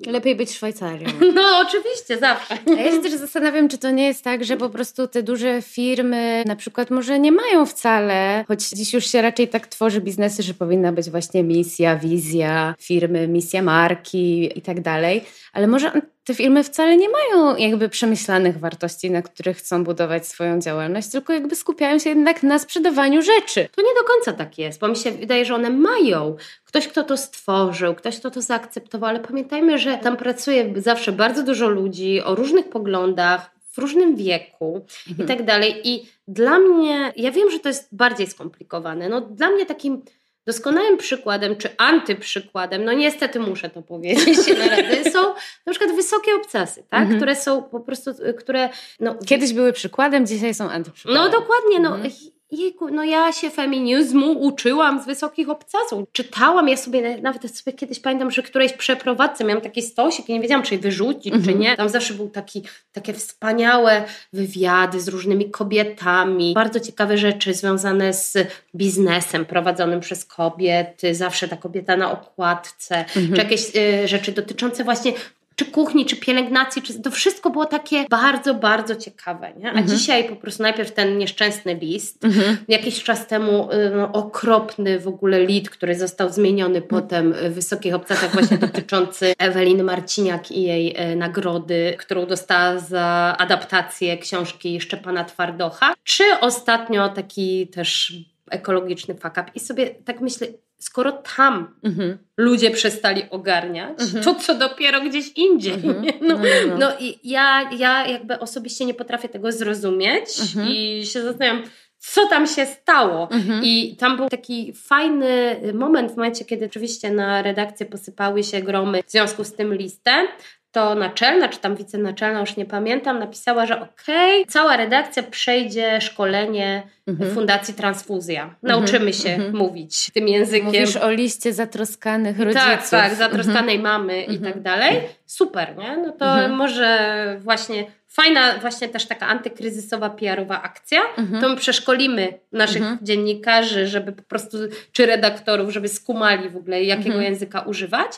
[0.07, 1.07] Lepiej być Szwajcarią.
[1.35, 2.57] no oczywiście, zawsze.
[2.77, 5.62] A ja się też zastanawiam, czy to nie jest tak, że po prostu te duże
[5.62, 10.43] firmy na przykład może nie mają wcale, choć dziś już się raczej tak tworzy biznesy,
[10.43, 15.23] że powinna być właśnie misja, wizja firmy, misja marki i tak dalej,
[15.54, 15.91] ale może
[16.23, 21.34] te firmy wcale nie mają jakby przemyślanych wartości, na których chcą budować swoją działalność, tylko
[21.34, 23.69] jakby skupiają się jednak na sprzedawaniu rzeczy.
[23.75, 26.36] To nie do końca tak jest, bo mi się wydaje, że one mają.
[26.65, 31.43] Ktoś, kto to stworzył, ktoś, kto to zaakceptował, ale pamiętajmy, że tam pracuje zawsze bardzo
[31.43, 34.86] dużo ludzi o różnych poglądach, w różnym wieku
[35.19, 35.82] i tak dalej.
[35.84, 39.10] I dla mnie, ja wiem, że to jest bardziej skomplikowane.
[39.10, 40.02] No, dla mnie takim
[40.49, 44.39] doskonałym przykładem, czy antyprzykładem, no niestety muszę to powiedzieć
[45.13, 45.19] są
[45.65, 47.01] na przykład wysokie obcasy, tak?
[47.01, 47.19] Mhm.
[47.19, 48.69] które są po prostu, które...
[48.99, 51.23] No, Kiedyś były przykładem, dzisiaj są antyprzykładem.
[51.23, 52.12] No dokładnie, no mhm.
[52.51, 56.03] Jejku, no ja się feminizmu uczyłam z wysokich obcasów.
[56.12, 60.41] Czytałam, ja sobie nawet sobie kiedyś pamiętam, że którejś przeprowadzce miałam taki stosik i nie
[60.41, 61.45] wiedziałam, czy je wyrzucić, mm -hmm.
[61.45, 61.59] czy mhm.
[61.59, 61.77] nie.
[61.77, 66.53] Tam zawsze był taki, takie wspaniałe wywiady z różnymi kobietami.
[66.53, 68.38] Bardzo ciekawe rzeczy związane z
[68.75, 71.15] biznesem prowadzonym przez kobiety.
[71.15, 72.95] Zawsze ta kobieta na okładce.
[72.95, 73.35] Mm -hmm.
[73.35, 75.13] Czy jakieś y, rzeczy dotyczące właśnie
[75.59, 79.53] czy kuchni, czy pielęgnacji, czy to wszystko było takie bardzo, bardzo ciekawe.
[79.57, 79.65] Nie?
[79.67, 79.87] A mhm.
[79.87, 82.57] dzisiaj po prostu najpierw ten nieszczęsny list, mhm.
[82.67, 87.95] jakiś czas temu y, no, okropny w ogóle lit, który został zmieniony potem w Wysokich
[87.95, 95.23] Obcasach właśnie dotyczący Eweliny Marciniak i jej y, nagrody, którą dostała za adaptację książki Szczepana
[95.23, 98.13] Twardocha, czy ostatnio taki też
[98.51, 99.45] ekologiczny fuck up.
[99.55, 100.47] I sobie tak myślę,
[100.79, 102.17] skoro tam mhm.
[102.37, 104.23] ludzie przestali ogarniać, mhm.
[104.23, 105.73] to co dopiero gdzieś indziej.
[105.73, 105.99] Mhm.
[106.21, 110.67] No, no, no, no, i ja, ja jakby osobiście nie potrafię tego zrozumieć mhm.
[110.69, 111.63] i się zastanawiam,
[111.97, 113.31] co tam się stało.
[113.31, 113.63] Mhm.
[113.63, 119.03] I tam był taki fajny moment w momencie, kiedy oczywiście na redakcję posypały się gromy
[119.03, 120.27] w związku z tym listem,
[120.71, 126.01] to naczelna, czy tam wicenaczelna, już nie pamiętam, napisała, że okej, okay, cała redakcja przejdzie
[126.01, 127.32] szkolenie mhm.
[127.32, 128.43] Fundacji Transfuzja.
[128.43, 128.58] Mhm.
[128.63, 129.55] Nauczymy się mhm.
[129.55, 130.65] mówić tym językiem.
[130.65, 132.89] Mówisz o liście zatroskanych tak, rodziców.
[132.89, 133.82] Tak, tak, zatroskanej mhm.
[133.82, 135.01] mamy i tak dalej.
[135.25, 135.97] Super, nie?
[135.97, 136.55] No to mhm.
[136.55, 141.41] może właśnie fajna właśnie też taka antykryzysowa PR-owa akcja, mhm.
[141.41, 142.97] to my przeszkolimy naszych mhm.
[143.01, 144.58] dziennikarzy, żeby po prostu,
[144.91, 147.23] czy redaktorów, żeby skumali w ogóle jakiego mhm.
[147.23, 148.12] języka używać.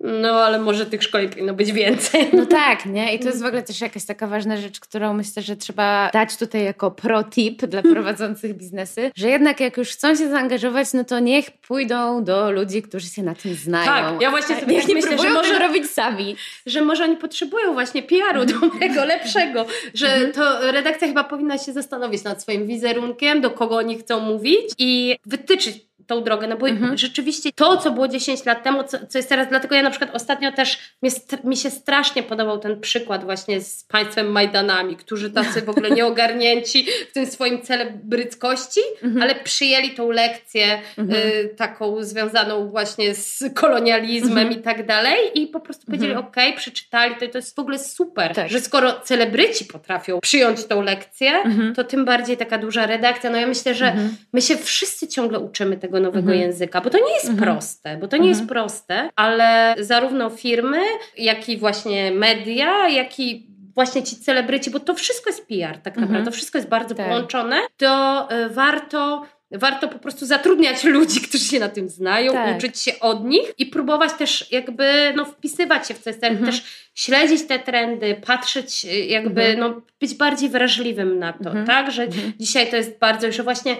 [0.00, 2.28] No, ale może tych szkoleń powinno być więcej.
[2.32, 3.14] No tak, nie?
[3.14, 6.36] I to jest w ogóle też jakaś taka ważna rzecz, którą myślę, że trzeba dać
[6.36, 11.20] tutaj jako pro-tip dla prowadzących biznesy, że jednak jak już chcą się zaangażować, no to
[11.20, 13.86] niech pójdą do ludzi, którzy się na tym znają.
[13.86, 16.36] Tak, ja właśnie sobie tak myślę, że może robić sami.
[16.66, 20.32] Że może oni potrzebują właśnie PR-u dobrego, lepszego, że mhm.
[20.32, 25.16] to redakcja chyba powinna się zastanowić nad swoim wizerunkiem, do kogo oni chcą mówić i
[25.26, 26.98] wytyczyć tą drogę, no bo mhm.
[26.98, 30.14] rzeczywiście to, co było 10 lat temu, co, co, jest teraz, dlatego ja na przykład
[30.14, 31.10] ostatnio też, mi,
[31.44, 36.86] mi się strasznie podobał ten przykład właśnie z państwem Majdanami, którzy tacy w ogóle nieogarnięci
[37.10, 39.22] w tym swoim celebryckości, mhm.
[39.22, 41.20] ale przyjęli tą lekcję mhm.
[41.20, 44.60] y, taką związaną właśnie z kolonializmem mhm.
[44.60, 46.26] i tak dalej i po prostu powiedzieli, mhm.
[46.28, 48.50] ok, przeczytali, to, to jest w ogóle super, tak.
[48.50, 51.74] że skoro celebryci potrafią przyjąć tą lekcję, mhm.
[51.74, 53.96] to tym bardziej taka duża redakcja, no ja myślę, że
[54.32, 56.40] my się wszyscy ciągle uczymy tego nowego mhm.
[56.40, 57.52] języka, bo to nie jest mhm.
[57.52, 58.48] proste, bo to nie jest mhm.
[58.48, 60.80] proste, ale zarówno firmy,
[61.18, 65.94] jak i właśnie media, jak i właśnie ci celebryci, bo to wszystko jest PR tak
[65.94, 66.24] naprawdę, mhm.
[66.24, 67.06] to wszystko jest bardzo tak.
[67.06, 72.56] połączone, to y, warto warto po prostu zatrudniać ludzi, którzy się na tym znają, tak.
[72.56, 76.46] uczyć się od nich i próbować też jakby no, wpisywać się w coś, mhm.
[76.46, 79.58] też śledzić te trendy, patrzeć y, jakby, mhm.
[79.58, 81.66] no, być bardziej wrażliwym na to, mhm.
[81.66, 82.32] tak, że mhm.
[82.40, 83.76] dzisiaj to jest bardzo, że właśnie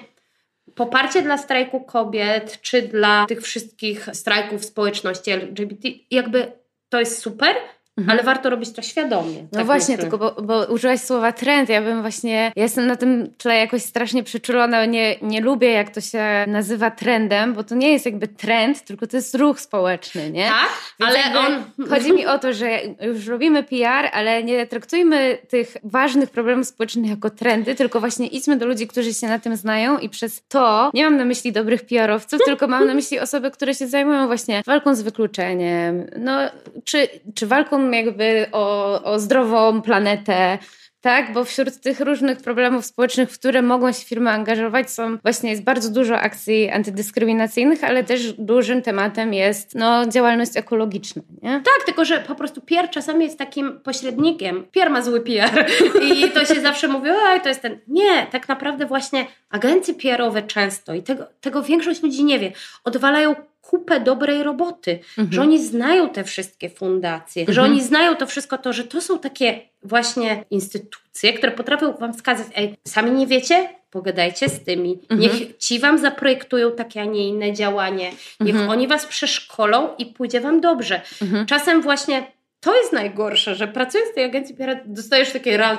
[0.74, 6.52] poparcie dla strajku kobiet, czy dla tych wszystkich strajków społeczności LGBT, jakby
[6.88, 7.56] to jest super,
[8.00, 8.10] Mhm.
[8.10, 9.42] Ale warto robić to świadomie.
[9.42, 10.10] No tak właśnie, myślę.
[10.10, 11.68] tylko bo, bo użyłaś słowa trend.
[11.68, 14.84] Ja bym właśnie, ja jestem na tym tle jakoś strasznie przyczulona.
[14.84, 19.06] Nie, nie lubię, jak to się nazywa trendem, bo to nie jest jakby trend, tylko
[19.06, 20.48] to jest ruch społeczny, nie?
[20.48, 21.88] Tak, Więc ale on...
[21.88, 27.10] Chodzi mi o to, że już robimy PR, ale nie traktujmy tych ważnych problemów społecznych
[27.10, 30.90] jako trendy, tylko właśnie idźmy do ludzi, którzy się na tym znają i przez to,
[30.94, 34.62] nie mam na myśli dobrych PR-owców, tylko mam na myśli osoby, które się zajmują właśnie
[34.66, 36.38] walką z wykluczeniem, no,
[36.84, 40.58] czy, czy walką jakby o, o zdrową planetę,
[41.00, 41.32] tak?
[41.32, 45.62] Bo wśród tych różnych problemów społecznych, w które mogą się firmy angażować, są właśnie jest
[45.62, 51.22] bardzo dużo akcji antydyskryminacyjnych, ale też dużym tematem jest no, działalność ekologiczna.
[51.42, 51.50] Nie?
[51.50, 54.64] Tak, tylko że po prostu PR czasami jest takim pośrednikiem.
[54.72, 55.66] PR ma zły PR
[56.14, 57.78] i to się zawsze mówi, oj, to jest ten.
[57.88, 62.52] Nie, tak naprawdę właśnie agencje PR-owe często i tego, tego większość ludzi nie wie,
[62.84, 63.34] odwalają
[63.70, 65.32] kupę dobrej roboty, mhm.
[65.32, 67.54] że oni znają te wszystkie fundacje, mhm.
[67.54, 72.14] że oni znają to wszystko to, że to są takie właśnie instytucje, które potrafią wam
[72.14, 73.68] wskazać, ej, sami nie wiecie?
[73.90, 74.92] Pogadajcie z tymi.
[74.92, 75.20] Mhm.
[75.20, 78.10] Niech ci wam zaprojektują takie, a nie inne działanie.
[78.40, 78.70] Niech mhm.
[78.70, 81.00] oni was przeszkolą i pójdzie wam dobrze.
[81.22, 81.46] Mhm.
[81.46, 82.26] Czasem właśnie
[82.60, 85.78] to jest najgorsze, że pracując w tej agencji PR dostajesz takie raz,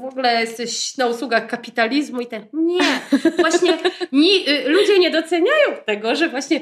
[0.00, 2.46] w ogóle jesteś na usługach kapitalizmu i ten.
[2.52, 3.00] Nie,
[3.38, 3.78] właśnie
[4.48, 6.60] y, ludzie nie doceniają tego, że właśnie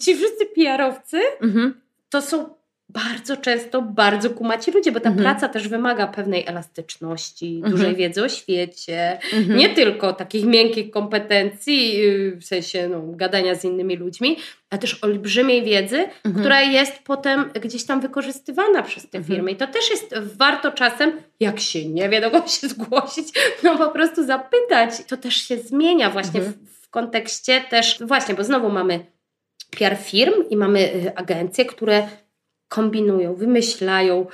[0.00, 1.80] ci wszyscy PR-owcy mhm.
[2.10, 2.61] to są
[2.92, 5.24] bardzo często bardzo kumaci ludzie, bo ta mhm.
[5.24, 7.72] praca też wymaga pewnej elastyczności, mhm.
[7.72, 9.58] dużej wiedzy o świecie, mhm.
[9.58, 14.36] nie tylko takich miękkich kompetencji, y, w sensie no, gadania z innymi ludźmi,
[14.70, 16.34] ale też olbrzymiej wiedzy, mhm.
[16.34, 19.34] która jest potem gdzieś tam wykorzystywana przez te mhm.
[19.34, 19.50] firmy.
[19.50, 23.28] I to też jest warto czasem, jak się nie wie, do kogo się zgłosić,
[23.62, 24.90] no po prostu zapytać.
[25.08, 26.52] To też się zmienia właśnie w,
[26.82, 29.12] w kontekście też, właśnie, bo znowu mamy
[29.78, 32.08] PR firm i mamy y, agencje, które
[32.72, 34.26] kombinują, wymyślają,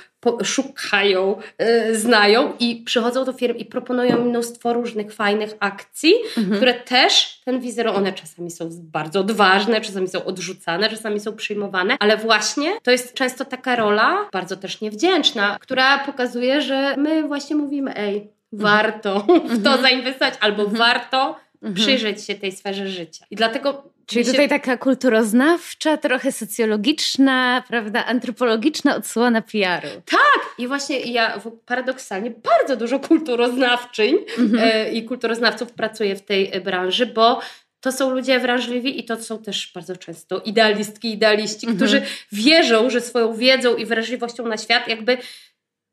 [0.43, 6.55] szukają, yy, znają i przychodzą do firm i proponują mnóstwo różnych fajnych akcji, mhm.
[6.57, 11.97] które też ten wizerunek, one czasami są bardzo odważne, czasami są odrzucane, czasami są przyjmowane,
[11.99, 17.55] ale właśnie to jest często taka rola, bardzo też niewdzięczna, która pokazuje, że my właśnie
[17.55, 19.81] mówimy, ej, warto w to mhm.
[19.81, 20.77] zainwestować albo mhm.
[20.77, 21.75] warto mhm.
[21.75, 23.25] przyjrzeć się tej sferze życia.
[23.31, 24.31] I dlatego Czyli się...
[24.31, 30.01] tutaj taka kulturoznawcza, trochę socjologiczna, prawda, antropologiczna odsłona PR-u.
[30.05, 30.55] Tak!
[30.57, 34.63] I właśnie ja paradoksalnie bardzo dużo kulturoznawczyń mhm.
[34.63, 37.39] e, i kulturoznawców pracuję w tej e, branży, bo
[37.81, 41.77] to są ludzie wrażliwi i to są też bardzo często idealistki, idealiści, mhm.
[41.77, 45.17] którzy wierzą, że swoją wiedzą i wrażliwością na świat jakby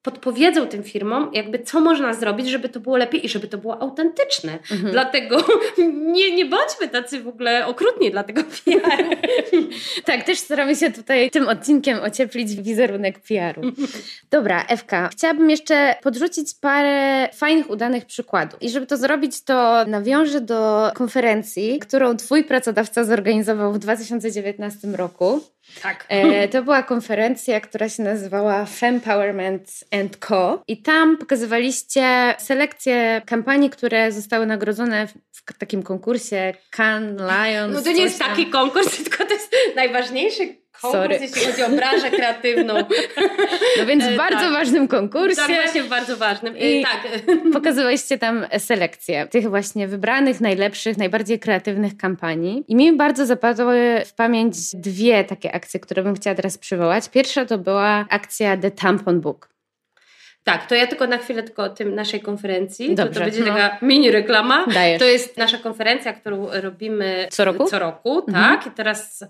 [0.06, 3.82] podpowiedzą tym firmom, jakby co można zrobić, żeby to było lepiej i żeby to było
[3.82, 4.52] autentyczne.
[4.72, 4.92] Mhm.
[4.92, 5.36] Dlatego
[6.16, 9.04] nie, nie bądźmy tacy w ogóle okrutni dla tego PR.
[10.04, 13.62] tak, też staramy się tutaj tym odcinkiem ocieplić wizerunek PR-u.
[14.36, 18.62] Dobra, Ewka, chciałabym jeszcze podrzucić parę fajnych, udanych przykładów.
[18.62, 25.40] I żeby to zrobić, to nawiążę do konferencji, którą twój pracodawca zorganizował w 2019 roku.
[25.82, 26.06] Tak.
[26.08, 30.62] E, to była konferencja, która się nazywała Fempowerment and Co.
[30.68, 37.74] I tam pokazywaliście selekcję kampanii, które zostały nagrodzone w, w takim konkursie Cannes Lions.
[37.74, 41.18] No to nie jest taki konkurs, tylko to jest najważniejszy konkurs, Sorry.
[41.20, 42.74] jeśli chodzi o branżę kreatywną.
[43.78, 44.52] No więc w e, bardzo tak.
[44.52, 45.36] ważnym konkursie.
[45.36, 46.58] Tak, właśnie w bardzo ważnym.
[46.58, 47.22] I tak.
[47.52, 52.64] pokazywaliście tam selekcję tych właśnie wybranych, najlepszych, najbardziej kreatywnych kampanii.
[52.68, 57.08] I mi bardzo zapadły w pamięć dwie takie akcje, które bym chciała teraz przywołać.
[57.08, 59.56] Pierwsza to była akcja The Tampon Book.
[60.46, 62.94] Tak, to ja tylko na chwilę tylko o tym naszej konferencji.
[62.94, 63.46] Dobrze, to, to będzie no.
[63.46, 64.66] taka mini reklama.
[64.66, 64.98] Dajesz.
[64.98, 67.64] To jest nasza konferencja, którą robimy co roku.
[67.64, 68.58] Co roku, mhm.
[68.58, 68.66] tak.
[68.66, 69.24] I teraz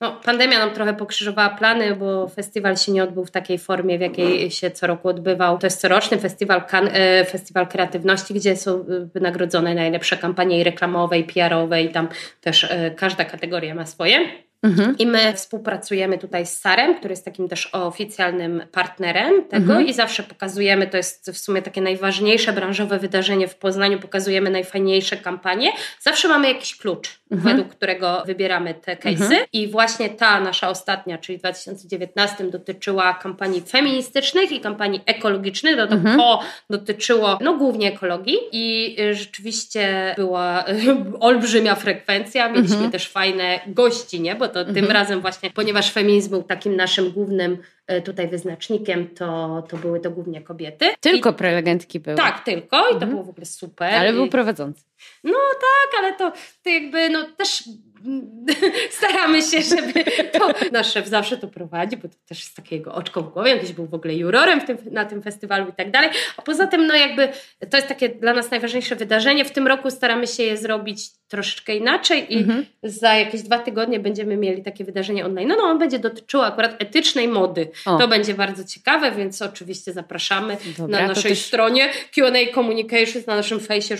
[0.00, 4.00] no, pandemia nam trochę pokrzyżowała plany, bo festiwal się nie odbył w takiej formie, w
[4.00, 5.58] jakiej się co roku odbywał.
[5.58, 8.84] To jest coroczny festiwal, e, festiwal kreatywności, gdzie są
[9.14, 12.08] wynagrodzone najlepsze kampanie i reklamowe, i PR-owe, i tam
[12.40, 14.49] też e, każda kategoria ma swoje.
[14.62, 14.94] Mhm.
[14.98, 19.86] I my współpracujemy tutaj z Sarem, który jest takim też oficjalnym partnerem tego mhm.
[19.86, 25.16] i zawsze pokazujemy, to jest w sumie takie najważniejsze branżowe wydarzenie w Poznaniu, pokazujemy najfajniejsze
[25.16, 25.72] kampanie.
[26.00, 27.56] Zawsze mamy jakiś klucz, mhm.
[27.56, 29.46] według którego wybieramy te case'y mhm.
[29.52, 35.86] i właśnie ta nasza ostatnia, czyli w 2019 dotyczyła kampanii feministycznych i kampanii ekologicznych, no
[35.86, 36.18] to mhm.
[36.18, 40.64] to dotyczyło no głównie ekologii i y, rzeczywiście była
[41.20, 42.92] olbrzymia frekwencja, mieliśmy mhm.
[42.92, 44.34] też fajne gości, nie?
[44.34, 44.74] Bo to mhm.
[44.74, 50.00] tym razem właśnie, ponieważ feminizm był takim naszym głównym e, tutaj wyznacznikiem, to, to były
[50.00, 50.86] to głównie kobiety.
[51.00, 52.16] Tylko I, prelegentki były.
[52.16, 53.00] Tak, tylko i mhm.
[53.00, 53.94] to było w ogóle super.
[53.94, 54.84] Ale był prowadzący.
[55.24, 56.32] No tak, ale to,
[56.64, 57.64] to jakby no też
[58.98, 63.22] staramy się, żeby to nasz szef zawsze to prowadzi, bo to też jest takiego oczko
[63.22, 66.42] w głowie, kiedyś był w ogóle jurorem tym, na tym festiwalu i tak dalej, a
[66.42, 67.28] poza tym no jakby
[67.70, 71.76] to jest takie dla nas najważniejsze wydarzenie, w tym roku staramy się je zrobić troszeczkę
[71.76, 72.66] inaczej i mhm.
[72.82, 75.48] za jakieś dwa tygodnie będziemy mieli takie wydarzenie online.
[75.48, 77.68] No, no on będzie dotyczyło akurat etycznej mody.
[77.86, 77.98] O.
[77.98, 81.46] To będzie bardzo ciekawe, więc oczywiście zapraszamy Dobra, na naszej też...
[81.46, 83.96] stronie Q&A Communications, na naszym fejsie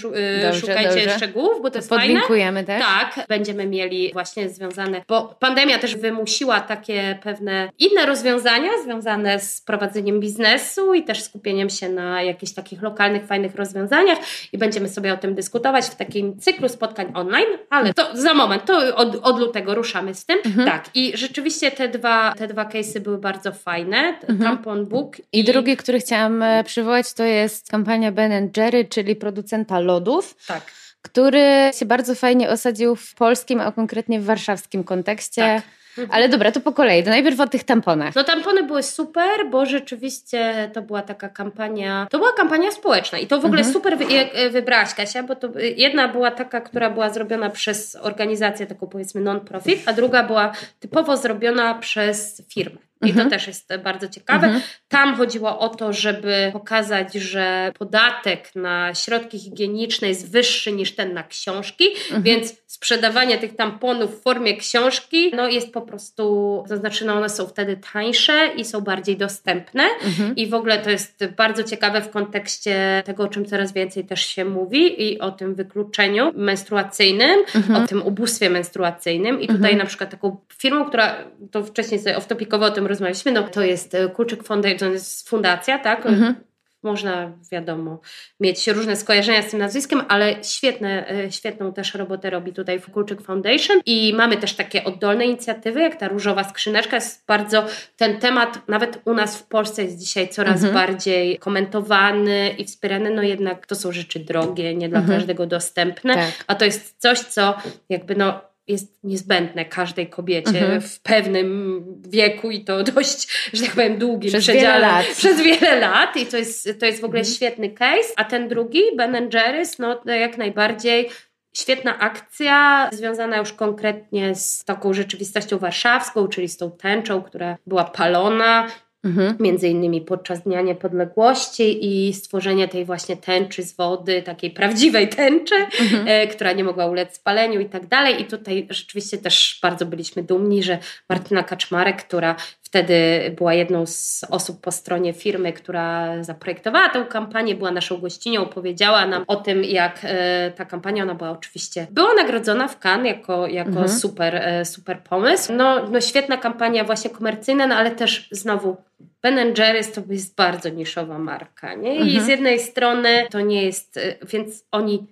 [0.60, 1.16] szukajcie dobrze.
[1.16, 2.84] szczegółów, bo to jest Podlinkujemy fajne.
[2.84, 3.14] też.
[3.14, 9.61] Tak, będziemy mieli właśnie związane, bo pandemia też wymusiła takie pewne inne rozwiązania związane z
[9.61, 14.18] prowadzeniem biznesu i też skupieniem się na jakichś takich lokalnych, fajnych rozwiązaniach
[14.53, 18.64] i będziemy sobie o tym dyskutować w takim cyklu spotkań online, ale to za moment,
[18.64, 20.38] to od, od lutego ruszamy z tym.
[20.44, 20.68] Mhm.
[20.68, 23.98] Tak, i rzeczywiście te dwa, te dwa case'y były bardzo fajne.
[23.98, 24.38] Mhm.
[24.38, 25.18] Tampon Book.
[25.18, 30.37] I, I drugi, który chciałam e, przywołać, to jest kampania Ben Jerry, czyli producenta lodów.
[30.46, 30.62] Tak
[31.02, 35.42] który się bardzo fajnie osadził w polskim, a konkretnie w warszawskim kontekście.
[35.42, 35.62] Tak.
[36.10, 37.04] Ale dobra, to po kolei.
[37.04, 38.14] To najpierw o tych tamponach.
[38.14, 43.26] No tampony były super, bo rzeczywiście to była taka kampania, to była kampania społeczna i
[43.26, 43.74] to w ogóle mhm.
[43.74, 48.66] super wy, e, wybrałaś Kasia, bo to jedna była taka, która była zrobiona przez organizację
[48.66, 52.89] taką powiedzmy non-profit, a druga była typowo zrobiona przez firmę.
[53.02, 53.26] I mhm.
[53.26, 54.46] to też jest bardzo ciekawe.
[54.46, 54.62] Mhm.
[54.88, 61.14] Tam chodziło o to, żeby pokazać, że podatek na środki higieniczne jest wyższy niż ten
[61.14, 62.22] na książki, mhm.
[62.22, 66.24] więc sprzedawanie tych tamponów w formie książki no jest po prostu,
[66.68, 70.36] to znaczy no one są wtedy tańsze i są bardziej dostępne mhm.
[70.36, 74.26] i w ogóle to jest bardzo ciekawe w kontekście tego, o czym coraz więcej też
[74.26, 77.84] się mówi i o tym wykluczeniu menstruacyjnym, mhm.
[77.84, 79.78] o tym ubóstwie menstruacyjnym i tutaj mhm.
[79.78, 81.16] na przykład taką firmą, która,
[81.50, 85.79] to wcześniej sobie off-topicowo o tym rozmawialiśmy, no to jest Kulczyk Foundation, to jest fundacja,
[85.79, 86.07] tak?
[86.07, 86.35] Mhm
[86.83, 88.00] można, wiadomo,
[88.40, 93.22] mieć różne skojarzenia z tym nazwiskiem, ale świetne, e, świetną też robotę robi tutaj Fukulczyk
[93.22, 98.68] Foundation i mamy też takie oddolne inicjatywy, jak ta różowa skrzyneczka jest bardzo, ten temat
[98.68, 100.74] nawet u nas w Polsce jest dzisiaj coraz mhm.
[100.74, 105.18] bardziej komentowany i wspierany, no jednak to są rzeczy drogie, nie dla mhm.
[105.18, 106.44] każdego dostępne, tak.
[106.46, 107.55] a to jest coś, co
[107.88, 110.81] jakby no jest niezbędne każdej kobiecie mhm.
[110.81, 114.75] w pewnym wieku i to dość, że tak powiem, długim przez przedziale.
[114.75, 115.07] Wiele lat.
[115.16, 117.35] Przez wiele lat i to jest, to jest w ogóle mhm.
[117.35, 118.09] świetny case.
[118.16, 121.09] A ten drugi, Ben Jerry's, no jak najbardziej
[121.53, 127.85] Świetna akcja, związana już konkretnie z taką rzeczywistością warszawską, czyli z tą tęczą, która była
[127.85, 128.66] palona
[129.04, 129.36] Mhm.
[129.40, 135.54] Między innymi podczas Dnia Niepodległości i stworzenie tej właśnie tęczy z wody, takiej prawdziwej tęczy,
[135.54, 136.04] mhm.
[136.08, 138.22] e, która nie mogła ulec spaleniu i tak dalej.
[138.22, 142.36] I tutaj rzeczywiście też bardzo byliśmy dumni, że Martyna Kaczmarek, która
[142.70, 142.94] wtedy
[143.37, 149.06] była jedną z osób po stronie firmy, która zaprojektowała tę kampanię, była naszą gościnią, opowiedziała
[149.06, 153.46] nam o tym, jak e, ta kampania, ona była oczywiście, była nagrodzona w Cannes jako,
[153.46, 153.88] jako mhm.
[153.88, 155.52] super, e, super pomysł.
[155.52, 158.76] No, no świetna kampania właśnie komercyjna, no ale też znowu
[159.22, 161.96] Ben Jerry's to jest bardzo niszowa marka, nie?
[161.96, 162.24] I mhm.
[162.24, 165.06] z jednej strony to nie jest, e, więc oni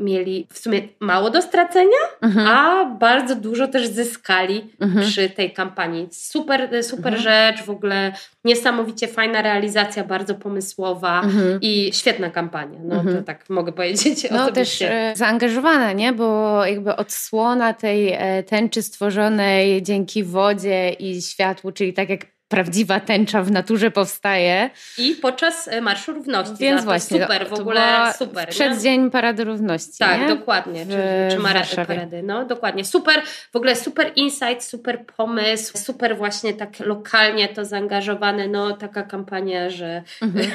[0.00, 2.46] mieli w sumie mało do stracenia, mhm.
[2.48, 5.06] a bardzo dużo też zyskali mhm.
[5.06, 6.08] przy tej kampanii.
[6.10, 7.22] Super, super mhm.
[7.22, 8.12] rzecz, w ogóle
[8.44, 11.58] niesamowicie fajna realizacja, bardzo pomysłowa mhm.
[11.62, 12.78] i świetna kampania.
[12.84, 13.24] No to mhm.
[13.24, 14.88] tak mogę powiedzieć No osobiście.
[14.88, 16.12] też e, zaangażowana, nie?
[16.12, 23.00] Bo jakby odsłona tej e, tęczy stworzonej dzięki wodzie i światłu, czyli tak jak prawdziwa
[23.00, 24.70] tęcza w naturze powstaje.
[24.98, 26.56] I podczas e, Marszu Równości.
[26.58, 27.22] Więc właśnie.
[27.22, 28.48] Super, w ogóle super.
[28.48, 29.10] Przeddzień nie?
[29.10, 29.98] Parady Równości.
[29.98, 30.28] Tak, nie?
[30.28, 30.86] dokładnie.
[30.86, 32.22] Czy, czy mara, parady.
[32.22, 32.84] No, dokładnie.
[32.84, 38.48] Super, w ogóle super insight, super pomysł, super właśnie tak lokalnie to zaangażowane.
[38.48, 40.46] No, taka kampania, że mhm.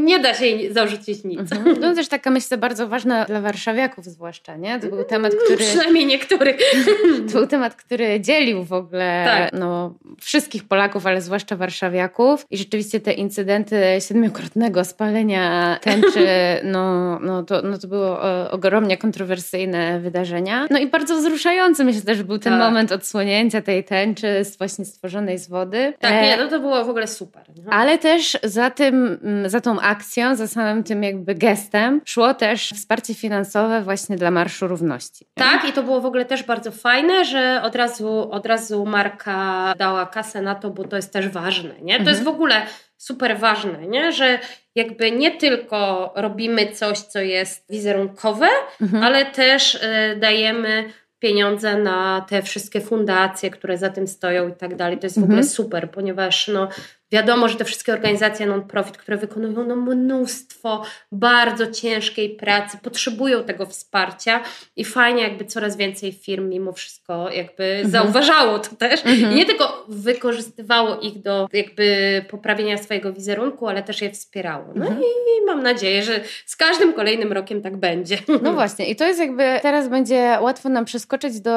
[0.04, 1.40] nie da się jej zarzucić nic.
[1.40, 1.76] Mhm.
[1.80, 4.80] No też taka myślę bardzo ważna dla warszawiaków zwłaszcza, nie?
[4.80, 5.64] To był temat, który...
[5.64, 6.56] Przynajmniej niektórych.
[7.32, 9.60] to był temat, który dzielił w ogóle tak.
[9.60, 12.46] no, wszystkich Polaków Ale zwłaszcza warszawiaków.
[12.50, 13.76] I rzeczywiście te incydenty
[14.08, 16.26] siedmiokrotnego spalenia tęczy,
[16.74, 20.66] no, no, to, no to było e, ogromnie kontrowersyjne wydarzenia.
[20.70, 22.62] No i bardzo wzruszający myślę też był ten tak.
[22.62, 25.92] moment odsłonięcia tej tęczy właśnie stworzonej z wody.
[26.00, 27.42] Tak, nie, no to było w ogóle super.
[27.64, 27.72] No.
[27.72, 33.14] Ale też za tym, za tą akcją, za samym tym jakby gestem szło też wsparcie
[33.14, 35.26] finansowe właśnie dla Marszu Równości.
[35.34, 39.74] Tak, i to było w ogóle też bardzo fajne, że od razu, od razu marka
[39.78, 41.94] dała kasę na to, bo bo to jest też ważne, nie?
[41.94, 42.08] To mhm.
[42.08, 42.62] jest w ogóle
[42.96, 44.12] super ważne, nie?
[44.12, 44.38] Że
[44.74, 48.48] jakby nie tylko robimy coś, co jest wizerunkowe,
[48.80, 49.02] mhm.
[49.02, 49.80] ale też y,
[50.16, 50.84] dajemy
[51.18, 54.98] pieniądze na te wszystkie fundacje, które za tym stoją i tak dalej.
[54.98, 55.54] To jest w ogóle mhm.
[55.54, 56.68] super, ponieważ no,
[57.12, 63.66] Wiadomo, że te wszystkie organizacje non-profit, które wykonują no, mnóstwo bardzo ciężkiej pracy, potrzebują tego
[63.66, 64.40] wsparcia
[64.76, 67.90] i fajnie jakby coraz więcej firm mimo wszystko jakby mhm.
[67.90, 69.32] zauważało to też mhm.
[69.32, 74.64] i nie tylko wykorzystywało ich do jakby poprawienia swojego wizerunku, ale też je wspierało.
[74.74, 75.02] No mhm.
[75.02, 78.18] i mam nadzieję, że z każdym kolejnym rokiem tak będzie.
[78.42, 81.52] No właśnie i to jest jakby teraz będzie łatwo nam przeskoczyć do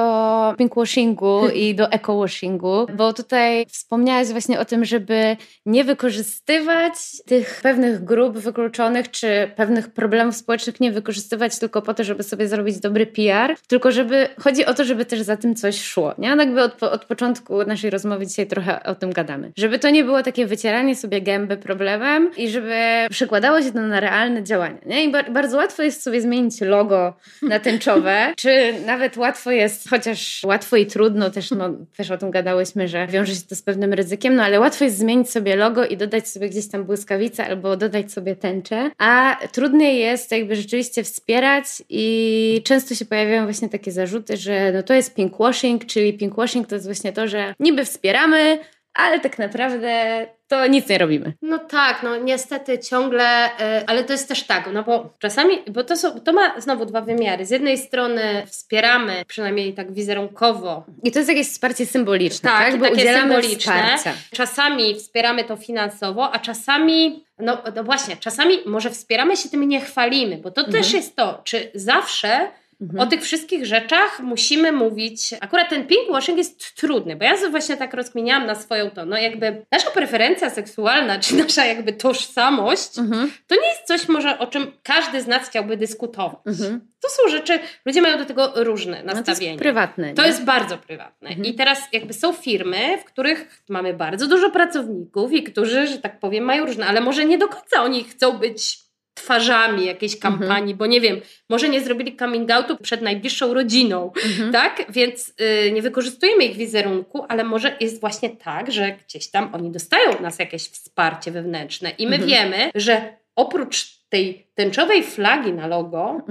[0.58, 6.94] pinkwashingu i do eco-washingu, bo tutaj wspomniałaś właśnie o tym, żeby nie wykorzystywać
[7.26, 12.48] tych pewnych grup wykluczonych czy pewnych problemów społecznych, nie wykorzystywać tylko po to, żeby sobie
[12.48, 16.16] zrobić dobry PR, tylko żeby chodzi o to, żeby też za tym coś szło.
[16.18, 16.36] Nie?
[16.36, 19.52] No jakby od, od początku naszej rozmowy dzisiaj trochę o tym gadamy.
[19.58, 22.76] Żeby to nie było takie wycieranie sobie gęby problemem i żeby
[23.10, 24.78] przekładało się to na realne działania.
[24.86, 25.06] Nie?
[25.06, 30.76] I bardzo łatwo jest sobie zmienić logo na tęczowe, czy nawet łatwo jest, chociaż łatwo
[30.76, 34.36] i trudno, też, no, też o tym gadałyśmy, że wiąże się to z pewnym ryzykiem,
[34.36, 38.12] no ale łatwo jest zmienić sobie logo i dodać sobie gdzieś tam błyskawicę albo dodać
[38.12, 44.38] sobie tęczę, a trudniej jest jakby rzeczywiście wspierać i często się pojawiają właśnie takie zarzuty,
[44.38, 48.60] że no to jest pinkwashing, czyli pinkwashing to jest właśnie to, że niby wspieramy,
[48.94, 51.34] ale tak naprawdę to nic nie robimy.
[51.42, 55.84] No tak, no niestety ciągle, yy, ale to jest też tak, no bo czasami, bo
[55.84, 57.46] to, są, to ma znowu dwa wymiary.
[57.46, 60.84] Z jednej strony wspieramy, przynajmniej tak wizerunkowo.
[61.04, 62.72] I to jest jakieś wsparcie symboliczne, tak?
[62.72, 62.80] tak?
[62.80, 63.74] Bo takie symboliczne.
[63.98, 64.14] Wsparcia.
[64.32, 69.68] Czasami wspieramy to finansowo, a czasami, no, no właśnie, czasami może wspieramy się tym i
[69.68, 70.84] nie chwalimy, bo to mhm.
[70.84, 72.48] też jest to, czy zawsze
[72.82, 73.00] Mhm.
[73.00, 75.34] O tych wszystkich rzeczach musimy mówić.
[75.42, 79.18] Akurat ten pinkwashing jest trudny, bo ja sobie właśnie tak rozkminiałam na swoją to, no
[79.18, 83.32] jakby nasza preferencja seksualna, czy nasza jakby tożsamość, mhm.
[83.48, 86.40] to nie jest coś może, o czym każdy z nas chciałby dyskutować.
[86.46, 86.88] Mhm.
[87.02, 89.16] To są rzeczy, ludzie mają do tego różne nastawienie.
[89.16, 90.14] No to jest prywatne.
[90.14, 91.30] To jest bardzo prywatne.
[91.30, 91.46] Mhm.
[91.46, 96.20] I teraz jakby są firmy, w których mamy bardzo dużo pracowników i którzy, że tak
[96.20, 98.85] powiem, mają różne, ale może nie do końca oni chcą być
[99.16, 100.34] twarzami jakiejś mhm.
[100.34, 104.52] kampanii, bo nie wiem, może nie zrobili coming outu przed najbliższą rodziną, mhm.
[104.52, 104.86] tak?
[104.90, 105.34] Więc
[105.68, 110.10] y, nie wykorzystujemy ich wizerunku, ale może jest właśnie tak, że gdzieś tam oni dostają
[110.10, 112.32] od nas jakieś wsparcie wewnętrzne i my mhm.
[112.32, 116.22] wiemy, że oprócz tej tęczowej flagi na logo,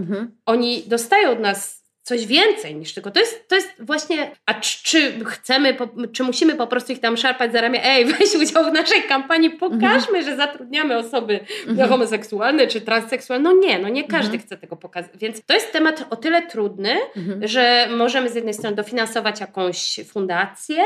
[0.47, 3.11] oni dostają od nas coś więcej niż tylko.
[3.11, 5.77] To jest, to jest właśnie, a czy, chcemy,
[6.13, 9.51] czy musimy po prostu ich tam szarpać za ramię, ej, weź udział w naszej kampanii,
[9.51, 10.25] pokażmy, mhm.
[10.25, 11.89] że zatrudniamy osoby mhm.
[11.89, 13.51] homoseksualne czy transseksualne.
[13.51, 14.43] No nie, no nie każdy mhm.
[14.43, 15.11] chce tego pokazać.
[15.15, 17.49] Więc to jest temat o tyle trudny, mhm.
[17.49, 20.85] że możemy z jednej strony dofinansować jakąś fundację,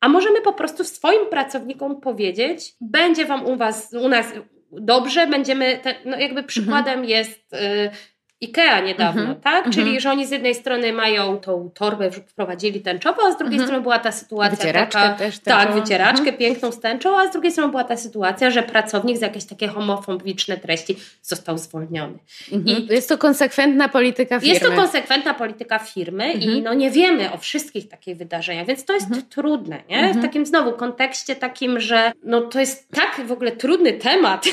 [0.00, 4.26] a możemy po prostu swoim pracownikom powiedzieć, będzie wam u was, u nas
[4.72, 7.08] dobrze, będziemy, te, no jakby przykładem mhm.
[7.08, 7.54] jest...
[7.54, 8.13] Y,
[8.44, 9.40] IKEA niedawno, -hmm.
[9.40, 9.70] tak?
[9.70, 10.00] Czyli, -hmm.
[10.00, 13.62] że oni z jednej strony mają tą torbę, wprowadzili tęczową, a z drugiej -hmm.
[13.62, 15.14] strony była ta sytuacja wycieraczkę taka...
[15.14, 16.36] też Tak, wycieraczkę mhm.
[16.36, 19.68] piękną z tęczą, a z drugiej strony była ta sytuacja, że pracownik za jakieś takie
[19.68, 22.18] homofobiczne treści został zwolniony.
[22.52, 22.76] Mhm.
[22.76, 24.54] I jest to konsekwentna polityka firmy.
[24.54, 26.62] Jest to konsekwentna polityka firmy i mhm.
[26.62, 30.14] no nie wiemy o wszystkich takich wydarzeniach, więc to jest trudne, nie?
[30.14, 34.44] W takim znowu kontekście takim, że no to jest tak w ogóle trudny temat,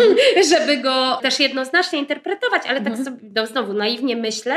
[0.50, 4.56] żeby go też jednoznacznie interpretować, ale tak sobie no znowu naiwnie myślę,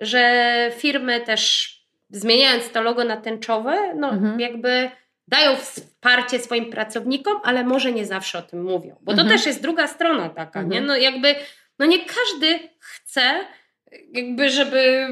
[0.00, 1.74] że firmy też
[2.10, 4.40] zmieniając to logo na tęczowe, no mhm.
[4.40, 4.90] jakby
[5.28, 8.96] dają wsparcie swoim pracownikom, ale może nie zawsze o tym mówią.
[9.00, 9.28] Bo to mhm.
[9.28, 10.68] też jest druga strona taka, mhm.
[10.70, 10.80] nie?
[10.80, 11.34] No jakby,
[11.78, 13.44] no nie każdy chce
[14.12, 15.08] jakby, żeby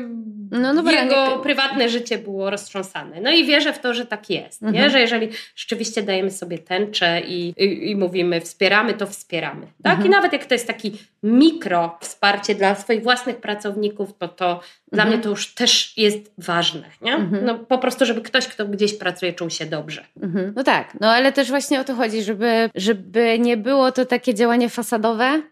[0.50, 1.42] no, no jego nie...
[1.42, 3.20] prywatne życie było roztrząsane.
[3.20, 4.84] No i wierzę w to, że tak jest, mhm.
[4.84, 4.90] nie?
[4.90, 9.66] że jeżeli rzeczywiście dajemy sobie tęczę i, i, i mówimy wspieramy, to wspieramy.
[9.82, 9.92] Tak?
[9.92, 10.06] Mhm.
[10.06, 10.92] I nawet jak to jest taki
[11.22, 14.62] mikro wsparcie dla swoich własnych pracowników, to to mhm.
[14.92, 16.84] dla mnie to już też jest ważne.
[17.02, 17.14] Nie?
[17.14, 17.44] Mhm.
[17.44, 20.04] No, po prostu, żeby ktoś, kto gdzieś pracuje, czuł się dobrze.
[20.22, 20.52] Mhm.
[20.56, 24.34] No tak, no ale też właśnie o to chodzi, żeby, żeby nie było to takie
[24.34, 25.42] działanie fasadowe,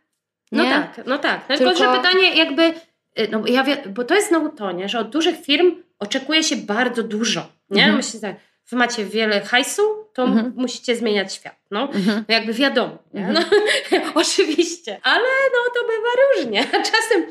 [0.53, 0.71] no nie?
[0.71, 1.41] No tak, no tak.
[1.49, 2.75] No tylko, tylko, że pytanie jakby
[3.21, 6.43] Y, no ja wie, bo to jest znowu to, nie, że od dużych firm oczekuje
[6.43, 7.83] się bardzo dużo, nie?
[7.83, 7.97] Mhm.
[7.97, 8.37] Myślę tak,
[8.71, 9.83] wy macie wiele hajsu,
[10.15, 10.53] to mhm.
[10.57, 11.83] musicie zmieniać świat, no.
[11.83, 12.25] Mhm.
[12.29, 12.99] no jakby wiadomo?
[13.15, 13.35] Mhm.
[13.35, 13.41] No,
[14.23, 17.27] oczywiście, ale no to bywa różnie, czasem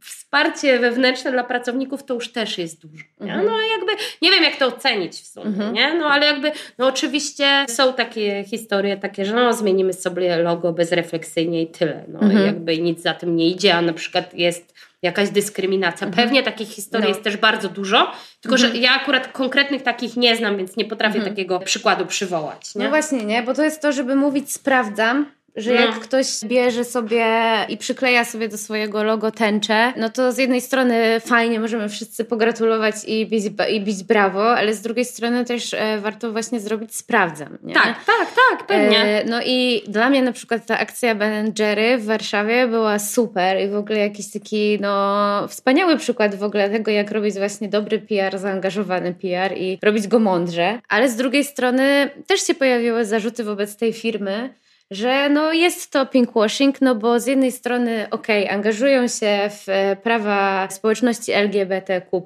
[0.00, 3.34] wsparcie wewnętrzne dla pracowników to już też jest dużo, nie?
[3.34, 3.46] Mhm.
[3.46, 5.72] no jakby, nie wiem jak to ocenić w sumie, mhm.
[5.72, 5.94] nie?
[5.94, 11.62] no ale jakby, no oczywiście są takie historie takie, że no zmienimy sobie logo bezrefleksyjnie
[11.62, 16.06] i tyle, no jakby nic za tym nie idzie, a na przykład jest jakaś dyskryminacja.
[16.06, 16.26] Mhm.
[16.26, 17.08] Pewnie takich historii no.
[17.08, 18.72] jest też bardzo dużo, tylko mhm.
[18.72, 21.34] że ja akurat konkretnych takich nie znam, więc nie potrafię mhm.
[21.34, 22.74] takiego przykładu przywołać.
[22.74, 22.84] Nie?
[22.84, 25.26] No właśnie, nie, bo to jest to, żeby mówić sprawdzam,
[25.56, 26.00] że jak no.
[26.00, 27.26] ktoś bierze sobie
[27.68, 32.24] i przykleja sobie do swojego logo tęczę, no to z jednej strony fajnie, możemy wszyscy
[32.24, 36.96] pogratulować i bić, i bić brawo, ale z drugiej strony też e, warto właśnie zrobić
[36.96, 37.58] sprawdzam.
[37.62, 37.74] Nie?
[37.74, 38.98] Tak, tak, tak, pewnie.
[38.98, 43.60] E, no i dla mnie na przykład ta akcja Ben Jerry w Warszawie była super
[43.60, 47.98] i w ogóle jakiś taki no wspaniały przykład w ogóle tego, jak robić właśnie dobry
[47.98, 53.44] PR, zaangażowany PR i robić go mądrze, ale z drugiej strony też się pojawiły zarzuty
[53.44, 54.54] wobec tej firmy,
[54.92, 59.68] że no jest to pinkwashing, no bo z jednej strony okej, okay, angażują się w
[59.68, 62.22] e, prawa społeczności LGBTQ+,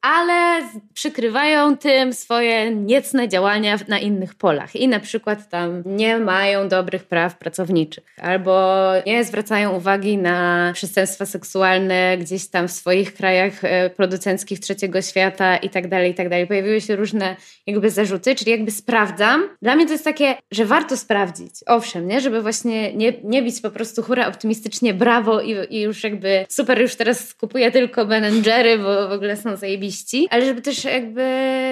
[0.00, 0.62] ale
[0.94, 7.04] przykrywają tym swoje niecne działania na innych polach i na przykład tam nie mają dobrych
[7.04, 13.90] praw pracowniczych albo nie zwracają uwagi na przestępstwa seksualne gdzieś tam w swoich krajach e,
[13.90, 16.46] producenckich trzeciego świata i tak dalej, i tak dalej.
[16.46, 17.36] Pojawiły się różne
[17.66, 19.48] jakby zarzuty, czyli jakby sprawdzam.
[19.62, 22.20] Dla mnie to jest takie, że warto sprawdzić, owszem, nie?
[22.20, 26.80] żeby właśnie nie, nie bić po prostu hura optymistycznie brawo i, i już jakby super,
[26.80, 31.22] już teraz kupuję tylko Ben Jerry, bo w ogóle są zajebiści ale żeby też jakby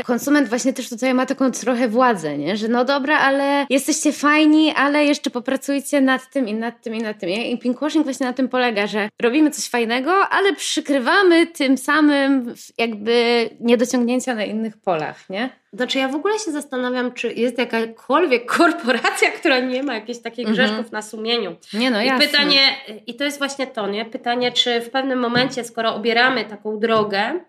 [0.04, 2.56] konsument właśnie też tutaj ma taką trochę władzę, nie?
[2.56, 6.98] że no dobra, ale jesteście fajni, ale jeszcze popracujcie nad tym i nad tym i
[6.98, 7.30] nad tym.
[7.30, 13.50] I pinkwashing właśnie na tym polega, że robimy coś fajnego, ale przykrywamy tym samym jakby
[13.60, 15.63] niedociągnięcia na innych polach, nie?
[15.76, 20.48] Znaczy ja w ogóle się zastanawiam, czy jest jakakolwiek korporacja, która nie ma jakichś takich
[20.48, 20.68] mhm.
[20.68, 21.56] grzeszków na sumieniu.
[21.72, 22.24] Nie no, jasne.
[22.24, 22.58] I pytanie,
[23.06, 24.04] i to jest właśnie to, nie?
[24.04, 27.40] Pytanie, czy w pewnym momencie, skoro obieramy taką drogę,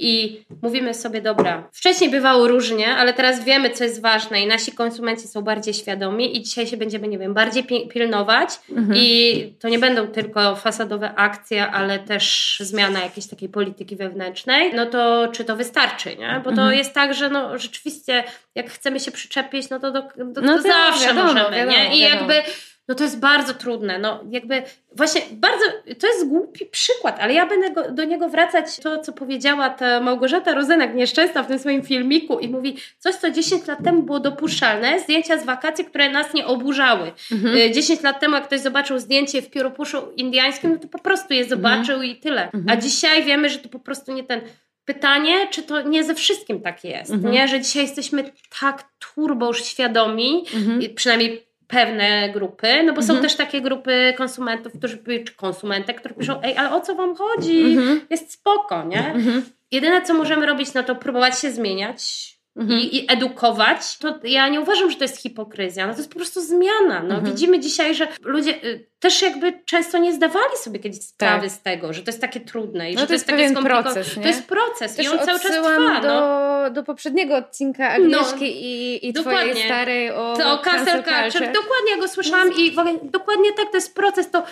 [0.00, 4.72] i mówimy sobie, dobra, wcześniej bywało różnie, ale teraz wiemy, co jest ważne i nasi
[4.72, 8.98] konsumenci są bardziej świadomi i dzisiaj się będziemy, nie wiem, bardziej pilnować mhm.
[8.98, 14.86] i to nie będą tylko fasadowe akcje, ale też zmiana jakiejś takiej polityki wewnętrznej, no
[14.86, 16.40] to czy to wystarczy, nie?
[16.44, 16.78] Bo to mhm.
[16.78, 18.24] jest tak, że no rzeczywiście
[18.54, 21.96] jak chcemy się przyczepić, no to, do, do, no to zawsze wiadomo, możemy, wiadomo, nie?
[21.96, 22.32] I wiadomo.
[22.32, 22.50] jakby
[22.90, 23.98] no to jest bardzo trudne.
[23.98, 24.62] No jakby
[24.96, 25.64] właśnie bardzo,
[26.00, 30.00] to jest głupi przykład, ale ja będę go, do niego wracać to, co powiedziała ta
[30.00, 34.20] Małgorzata Rozenek nieszczęsna w tym swoim filmiku i mówi coś, co 10 lat temu było
[34.20, 37.12] dopuszczalne, zdjęcia z wakacji, które nas nie oburzały.
[37.32, 37.72] Mhm.
[37.72, 41.34] 10 y, lat temu, jak ktoś zobaczył zdjęcie w pióropuszu indiańskim, no to po prostu
[41.34, 42.04] je zobaczył mhm.
[42.04, 42.44] i tyle.
[42.44, 42.64] Mhm.
[42.68, 44.40] A dzisiaj wiemy, że to po prostu nie ten
[44.84, 47.34] Pytanie, czy to nie ze wszystkim tak jest, mhm.
[47.34, 47.48] nie?
[47.48, 50.94] że dzisiaj jesteśmy tak turbo już świadomi, mhm.
[50.94, 53.06] przynajmniej pewne grupy, no bo mhm.
[53.06, 57.14] są też takie grupy konsumentów, którzy, czy konsumentek, które piszą, ej, ale o co wam
[57.16, 57.60] chodzi?
[57.62, 58.00] Mhm.
[58.10, 59.12] Jest spoko, nie?
[59.12, 59.42] Mhm.
[59.70, 62.80] Jedyne, co możemy robić, no to próbować się zmieniać, Mhm.
[62.80, 66.16] I, i, edukować, to ja nie uważam, że to jest hipokryzja, no to jest po
[66.16, 67.02] prostu zmiana.
[67.02, 67.24] No, mhm.
[67.24, 71.50] Widzimy dzisiaj, że ludzie y, też jakby często nie zdawali sobie kiedyś sprawy tak.
[71.50, 74.16] z tego, że to jest takie trudne i no że to jest, jest takie proces.
[74.16, 74.22] Nie?
[74.22, 76.00] To jest proces też i on cały czas trwa.
[76.00, 76.70] Do, no.
[76.70, 81.32] do poprzedniego odcinka Agnieszki no, i, i twojej starej o to cancel culture.
[81.32, 81.52] culture.
[81.52, 84.46] Dokładnie, ja go słyszałam i dokładnie tak, to jest proces, to, to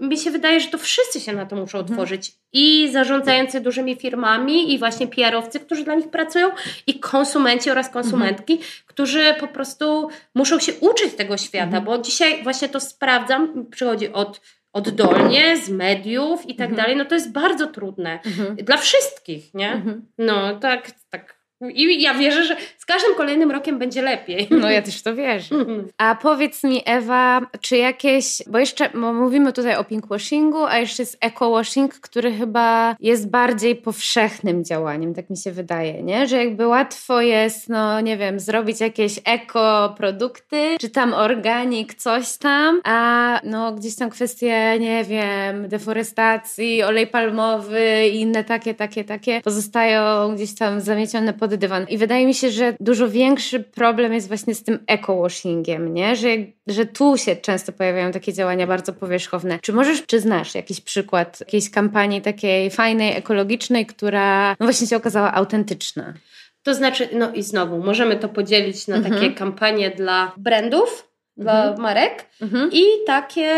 [0.00, 1.92] mi się wydaje, że to wszyscy się na to muszą mhm.
[1.92, 2.32] otworzyć.
[2.52, 6.50] I zarządzający dużymi firmami, i właśnie PR-owcy, którzy dla nich pracują,
[6.86, 8.70] i konsumenci oraz konsumentki, mhm.
[8.86, 11.84] którzy po prostu muszą się uczyć tego świata, mhm.
[11.84, 14.40] bo dzisiaj właśnie to sprawdzam, przychodzi od
[14.72, 16.76] oddolnie, z mediów i tak mhm.
[16.76, 18.20] dalej, no to jest bardzo trudne.
[18.26, 18.56] Mhm.
[18.56, 19.72] Dla wszystkich, nie?
[19.72, 20.06] Mhm.
[20.18, 21.35] No tak, tak
[21.74, 24.48] i ja wierzę, że z każdym kolejnym rokiem będzie lepiej.
[24.50, 25.54] No ja też to wierzę.
[25.54, 25.88] Mhm.
[25.98, 31.02] A powiedz mi Ewa, czy jakieś, bo jeszcze bo mówimy tutaj o pinkwashingu, a jeszcze
[31.02, 36.26] jest eco-washing, który chyba jest bardziej powszechnym działaniem, tak mi się wydaje, nie?
[36.26, 42.80] Że jakby łatwo jest, no nie wiem, zrobić jakieś eko-produkty, czy tam organik, coś tam,
[42.84, 49.40] a no gdzieś tam kwestie, nie wiem, deforestacji, olej palmowy i inne takie, takie, takie
[49.40, 51.86] pozostają gdzieś tam zamiecione pod pod dywan.
[51.88, 56.16] I wydaje mi się, że dużo większy problem jest właśnie z tym eco-washingiem, nie?
[56.16, 56.28] Że,
[56.66, 59.58] że tu się często pojawiają takie działania bardzo powierzchowne.
[59.62, 64.96] Czy możesz, czy znasz jakiś przykład jakiejś kampanii takiej fajnej, ekologicznej, która no właśnie się
[64.96, 66.14] okazała autentyczna?
[66.62, 69.14] To znaczy, no i znowu, możemy to podzielić na mhm.
[69.14, 71.82] takie kampanie dla brandów, dla mhm.
[71.82, 72.70] marek mhm.
[72.72, 73.52] i takie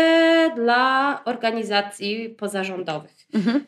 [0.55, 3.15] dla organizacji pozarządowych.
[3.33, 3.65] Mhm.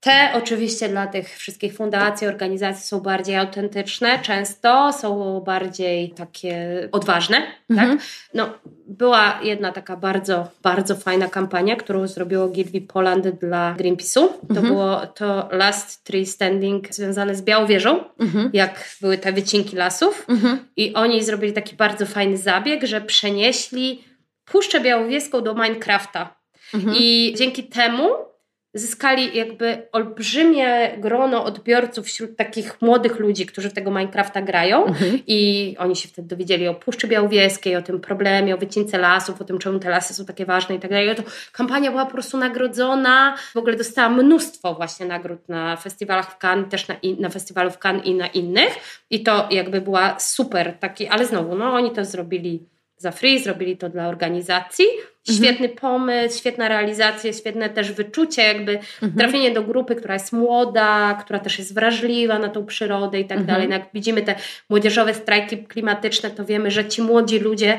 [0.00, 7.36] Te oczywiście dla tych wszystkich fundacji, organizacji są bardziej autentyczne, często są bardziej takie odważne.
[7.36, 7.50] Tak?
[7.70, 7.98] Mhm.
[7.98, 8.06] Tak?
[8.34, 8.50] No,
[8.86, 14.28] była jedna taka bardzo, bardzo fajna kampania, którą zrobiło Gilby Poland dla Greenpeace'u.
[14.28, 14.66] To mhm.
[14.66, 18.50] było to Last Tree Standing związane z Białowieżą, mhm.
[18.52, 20.26] jak były te wycinki lasów.
[20.28, 20.58] Mhm.
[20.76, 24.04] I oni zrobili taki bardzo fajny zabieg, że przenieśli
[24.44, 26.36] Puszczę Białowieską do Minecrafta.
[26.74, 26.96] Mhm.
[26.98, 28.29] I dzięki temu
[28.74, 35.18] zyskali jakby olbrzymie grono odbiorców wśród takich młodych ludzi, którzy w tego Minecrafta grają mhm.
[35.26, 39.44] i oni się wtedy dowiedzieli o Puszczy Białowieskiej, o tym problemie, o wycince lasów, o
[39.44, 41.16] tym, czemu te lasy są takie ważne i tak dalej.
[41.16, 46.38] To kampania była po prostu nagrodzona, w ogóle dostała mnóstwo właśnie nagród na festiwalach w
[46.38, 50.78] Cannes, też na, na festiwalu w Cannes i na innych i to jakby była super
[50.78, 52.66] taki, ale znowu, no oni to zrobili
[53.00, 54.84] za free, zrobili to dla organizacji.
[54.84, 55.36] Mhm.
[55.38, 55.78] Świetny mhm.
[55.78, 59.12] pomysł, świetna realizacja, świetne też wyczucie, jakby mhm.
[59.12, 63.38] trafienie do grupy, która jest młoda, która też jest wrażliwa na tą przyrodę i tak
[63.38, 63.46] mhm.
[63.46, 63.68] dalej.
[63.68, 64.34] No jak widzimy te
[64.68, 67.78] młodzieżowe strajki klimatyczne, to wiemy, że ci młodzi ludzie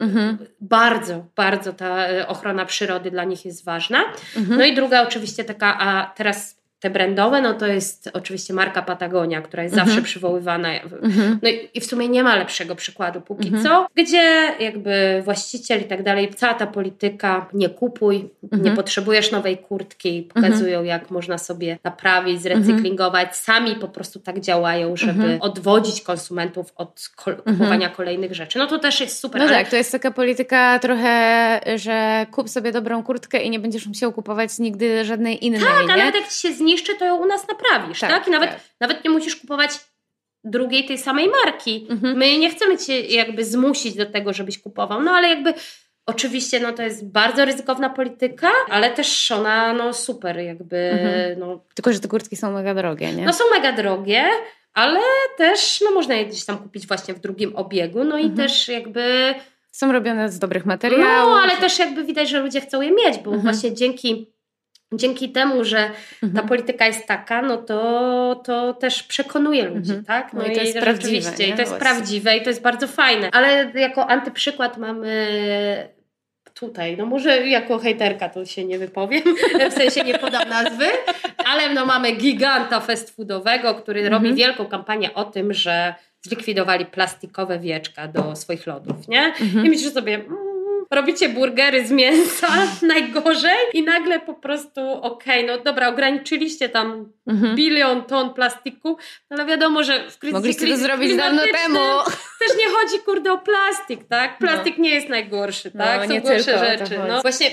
[0.00, 0.38] mhm.
[0.60, 4.04] bardzo, bardzo ta e, ochrona przyrody dla nich jest ważna.
[4.36, 4.58] Mhm.
[4.58, 9.42] No i druga oczywiście taka, a teraz te brandowe, no to jest oczywiście marka Patagonia,
[9.42, 9.88] która jest mhm.
[9.88, 10.68] zawsze przywoływana.
[10.80, 11.38] Mhm.
[11.42, 13.64] No i, w sumie nie ma lepszego przykładu póki mhm.
[13.64, 18.76] co, gdzie jakby właściciel i tak dalej, cała ta polityka nie kupuj, nie mhm.
[18.76, 20.86] potrzebujesz nowej kurtki, pokazują mhm.
[20.86, 23.36] jak można sobie naprawić, zrecyklingować.
[23.36, 28.58] Sami po prostu tak działają, żeby odwodzić konsumentów od kupowania kolejnych rzeczy.
[28.58, 29.40] No to też jest super.
[29.40, 29.56] No ale...
[29.56, 34.12] tak, to jest taka polityka trochę, że kup sobie dobrą kurtkę i nie będziesz musiał
[34.12, 35.60] kupować nigdy żadnej innej.
[35.60, 36.02] Tak, nie?
[36.02, 38.10] ale ci się zniszczy zniszczy, to ją u nas naprawisz, tak?
[38.10, 38.28] tak?
[38.28, 38.60] I nawet, tak.
[38.80, 39.70] nawet nie musisz kupować
[40.44, 41.86] drugiej tej samej marki.
[41.90, 42.16] Mhm.
[42.16, 45.54] My nie chcemy cię jakby zmusić do tego, żebyś kupował, no ale jakby
[46.06, 50.76] oczywiście no to jest bardzo ryzykowna polityka, ale też ona no super jakby.
[50.76, 51.38] Mhm.
[51.38, 53.24] No, Tylko, że te kurtki są mega drogie, nie?
[53.24, 54.24] No są mega drogie,
[54.74, 55.00] ale
[55.36, 58.36] też no można je gdzieś tam kupić właśnie w drugim obiegu, no i mhm.
[58.36, 59.34] też jakby...
[59.70, 61.32] Są robione z dobrych materiałów.
[61.32, 63.42] No, ale też jakby widać, że ludzie chcą je mieć, bo mhm.
[63.42, 64.31] właśnie dzięki
[64.92, 65.90] dzięki temu, że
[66.22, 66.32] mhm.
[66.32, 70.04] ta polityka jest taka, no to, to też przekonuje ludzi, mhm.
[70.04, 70.32] tak?
[70.32, 71.30] No, no i to jest prawdziwe.
[71.30, 71.78] I to jest Właśnie.
[71.78, 73.30] prawdziwe i to jest bardzo fajne.
[73.32, 75.92] Ale jako antyprzykład mamy
[76.54, 79.22] tutaj, no może jako hejterka to się nie wypowiem,
[79.70, 80.86] w sensie nie podam nazwy,
[81.44, 84.22] ale no mamy giganta fast foodowego, który mhm.
[84.22, 89.22] robi wielką kampanię o tym, że zlikwidowali plastikowe wieczka do swoich lodów, nie?
[89.24, 89.66] Mhm.
[89.66, 90.51] I myślisz sobie, mm,
[90.94, 92.48] robicie burgery z mięsa
[92.82, 97.56] najgorzej i nagle po prostu okej, okay, no dobra, ograniczyliście tam mhm.
[97.56, 98.96] bilion ton plastiku,
[99.30, 101.80] ale wiadomo, że w kryzysie Mogliście to zrobić dawno temu.
[102.40, 104.38] Też nie chodzi kurde o plastik, tak?
[104.38, 104.84] Plastik no.
[104.84, 106.00] nie jest najgorszy, tak?
[106.00, 106.98] No, Są nie gorsze rzeczy.
[107.08, 107.46] No właśnie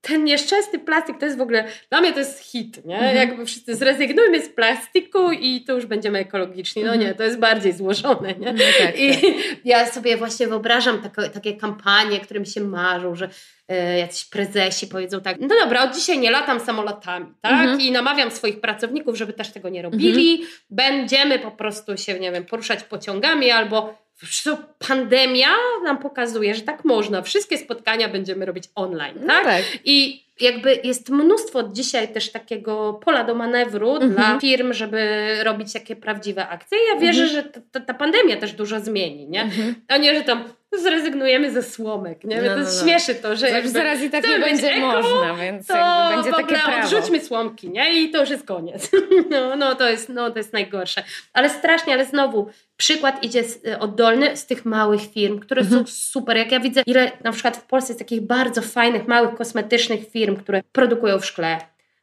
[0.00, 2.94] ten nieszczęsny plastik to jest w ogóle, dla mnie to jest hit, nie?
[2.94, 3.16] Mhm.
[3.16, 6.82] Jakby wszyscy zrezygnujmy z plastiku i to już będziemy ekologiczni.
[6.82, 7.08] No mhm.
[7.08, 8.52] nie, to jest bardziej złożone, nie?
[8.52, 9.20] No tak, I tak.
[9.64, 13.28] ja sobie właśnie wyobrażam takie, takie kampanie, którym się marzą, że
[13.68, 17.52] e, jacyś prezesi powiedzą tak, no dobra, od dzisiaj nie latam samolotami, tak?
[17.52, 17.80] Mhm.
[17.80, 20.32] I namawiam swoich pracowników, żeby też tego nie robili.
[20.32, 20.50] Mhm.
[20.70, 24.56] Będziemy po prostu się, nie wiem, poruszać pociągami albo Zresztą
[24.88, 25.48] pandemia
[25.84, 27.22] nam pokazuje, że tak można.
[27.22, 29.26] Wszystkie spotkania będziemy robić online, tak?
[29.26, 29.62] No tak.
[29.84, 34.12] I jakby jest mnóstwo dzisiaj też takiego pola do manewru mhm.
[34.14, 36.78] dla firm, żeby robić takie prawdziwe akcje.
[36.94, 37.42] Ja wierzę, mhm.
[37.42, 39.42] że ta, ta, pandemia też dużo zmieni, nie?
[39.42, 39.74] Mhm.
[39.88, 40.44] A nie, że tam
[40.76, 42.42] zrezygnujemy ze słomek, nie?
[42.42, 42.82] No, to no, no.
[42.82, 45.74] śmieszy to, że jakby, zaraz i tak nie będzie eko, można, więc to
[46.16, 46.84] będzie takie prawo.
[46.84, 48.02] odrzućmy słomki, nie?
[48.02, 48.90] I to już jest koniec.
[49.30, 51.02] No, no, to jest, no to jest najgorsze.
[51.32, 55.86] Ale strasznie, ale znowu przykład idzie y, oddolny z tych małych firm, które mhm.
[55.86, 56.36] są super.
[56.36, 60.36] Jak ja widzę, ile na przykład w Polsce jest takich bardzo fajnych, małych, kosmetycznych firm,
[60.36, 61.58] które produkują w szkle,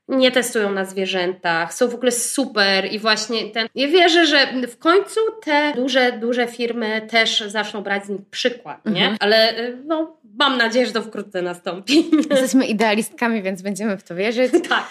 [0.07, 3.67] nie testują na zwierzętach, są w ogóle super i właśnie ten.
[3.75, 8.85] Ja wierzę, że w końcu te duże, duże firmy też zaczną brać z nich przykład,
[8.85, 9.01] nie?
[9.01, 9.17] Mhm.
[9.19, 12.11] Ale y, no, mam nadzieję, że to wkrótce nastąpi.
[12.29, 14.51] Jesteśmy idealistkami, więc będziemy w to wierzyć.
[14.69, 14.89] tak.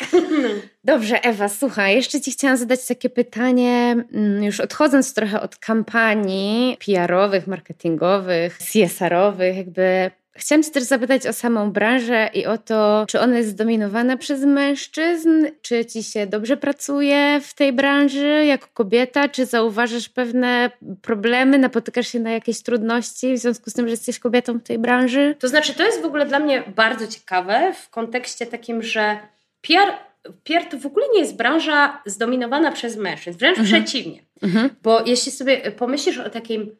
[0.84, 6.76] Dobrze, Ewa, słuchaj, jeszcze Ci chciałam zadać takie pytanie, mm, już odchodząc trochę od kampanii
[6.86, 13.20] PR-owych, marketingowych, CSR-owych, jakby Chciałam Cię też zapytać o samą branżę i o to, czy
[13.20, 19.28] ona jest zdominowana przez mężczyzn, czy Ci się dobrze pracuje w tej branży jako kobieta,
[19.28, 20.70] czy zauważasz pewne
[21.02, 24.78] problemy, napotykasz się na jakieś trudności w związku z tym, że jesteś kobietą w tej
[24.78, 25.36] branży?
[25.38, 29.18] To znaczy, to jest w ogóle dla mnie bardzo ciekawe w kontekście takim, że
[29.60, 29.92] PR
[30.44, 33.82] PR to w ogóle nie jest branża zdominowana przez mężczyzn, wręcz mhm.
[33.82, 34.22] przeciwnie.
[34.42, 34.70] Mhm.
[34.82, 36.76] Bo jeśli sobie pomyślisz o takim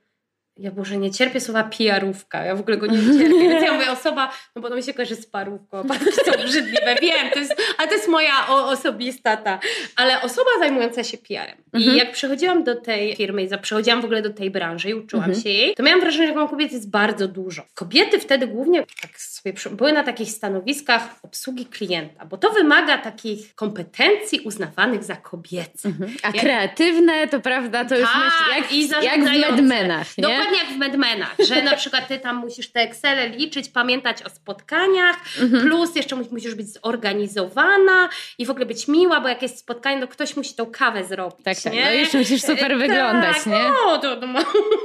[0.57, 3.49] ja Boże, nie cierpię słowa PR-ówka, ja w ogóle go nie cierpię.
[3.49, 6.97] Więc ja mówię osoba, no bo to mi się kojarzy z parówką, parówki są brzydliwe,
[7.03, 9.59] wiem, to jest, ale to jest moja o, osobista ta,
[9.97, 11.59] ale osoba zajmująca się PR-em.
[11.73, 11.95] Mhm.
[11.95, 15.25] I jak przychodziłam do tej firmy i przychodziłam w ogóle do tej branży i uczyłam
[15.25, 15.43] mhm.
[15.43, 17.63] się jej, to miałam wrażenie, że mam kobiet jest bardzo dużo.
[17.75, 23.55] Kobiety wtedy głównie tak sobie były na takich stanowiskach obsługi klienta, bo to wymaga takich
[23.55, 25.89] kompetencji uznawanych za kobiece.
[25.89, 26.17] Mhm.
[26.23, 30.44] A kreatywne to prawda, to już tak, myśl, jak, i jak w medmenach, nie?
[30.45, 34.31] Dokładnie jak w medmenach, że na przykład ty tam musisz te Excele liczyć, pamiętać o
[34.31, 35.63] spotkaniach, mhm.
[35.63, 40.09] plus jeszcze musisz być zorganizowana i w ogóle być miła, bo jak jest spotkanie, to
[40.09, 41.45] ktoś musi tą kawę zrobić.
[41.45, 41.73] Tak, tak.
[41.73, 41.85] nie?
[41.85, 43.65] No jeszcze musisz super tak, wyglądać, nie?
[43.87, 44.27] No, to, to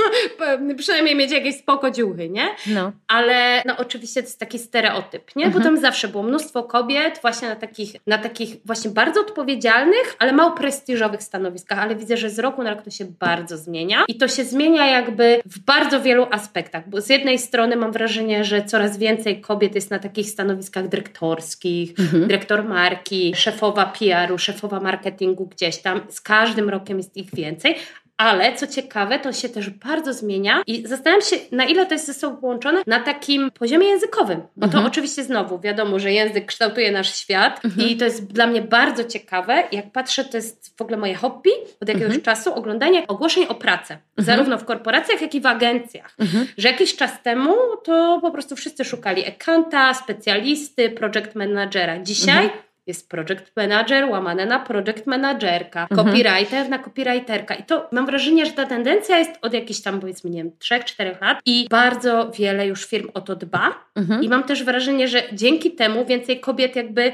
[0.77, 2.47] przynajmniej mieć jakieś spoko dziuchy, nie?
[2.67, 2.91] No.
[3.07, 5.45] Ale no oczywiście to jest taki stereotyp, nie?
[5.45, 5.63] Mhm.
[5.63, 10.33] Bo tam zawsze było mnóstwo kobiet właśnie na takich, na takich właśnie bardzo odpowiedzialnych, ale
[10.33, 14.17] mało prestiżowych stanowiskach, ale widzę, że z roku na rok to się bardzo zmienia i
[14.17, 18.65] to się zmienia jakby w bardzo wielu aspektach, bo z jednej strony mam wrażenie, że
[18.65, 22.27] coraz więcej kobiet jest na takich stanowiskach dyrektorskich, mhm.
[22.27, 27.75] dyrektor marki, szefowa PR-u, szefowa marketingu gdzieś tam, z każdym rokiem jest ich więcej,
[28.19, 32.05] ale co ciekawe, to się też bardzo zmienia i zastanawiam się, na ile to jest
[32.05, 34.41] ze sobą połączone na takim poziomie językowym.
[34.55, 34.83] Bo mhm.
[34.83, 37.89] to oczywiście znowu wiadomo, że język kształtuje nasz świat mhm.
[37.89, 39.63] i to jest dla mnie bardzo ciekawe.
[39.71, 41.49] Jak patrzę, to jest w ogóle moje hobby
[41.81, 42.21] od jakiegoś mhm.
[42.21, 43.93] czasu oglądanie ogłoszeń o pracę.
[43.93, 44.25] Mhm.
[44.25, 46.15] Zarówno w korporacjach, jak i w agencjach.
[46.19, 46.47] Mhm.
[46.57, 51.99] Że jakiś czas temu to po prostu wszyscy szukali ekanta, specjalisty, project managera.
[51.99, 56.07] Dzisiaj mhm jest project manager łamane na project managerka, mhm.
[56.07, 57.55] copywriter na copywriterka.
[57.55, 61.21] I to mam wrażenie, że ta tendencja jest od jakichś tam powiedzmy, nie wiem, 3-4
[61.21, 63.85] lat i bardzo wiele już firm o to dba.
[63.95, 64.23] Mhm.
[64.23, 67.13] I mam też wrażenie, że dzięki temu więcej kobiet jakby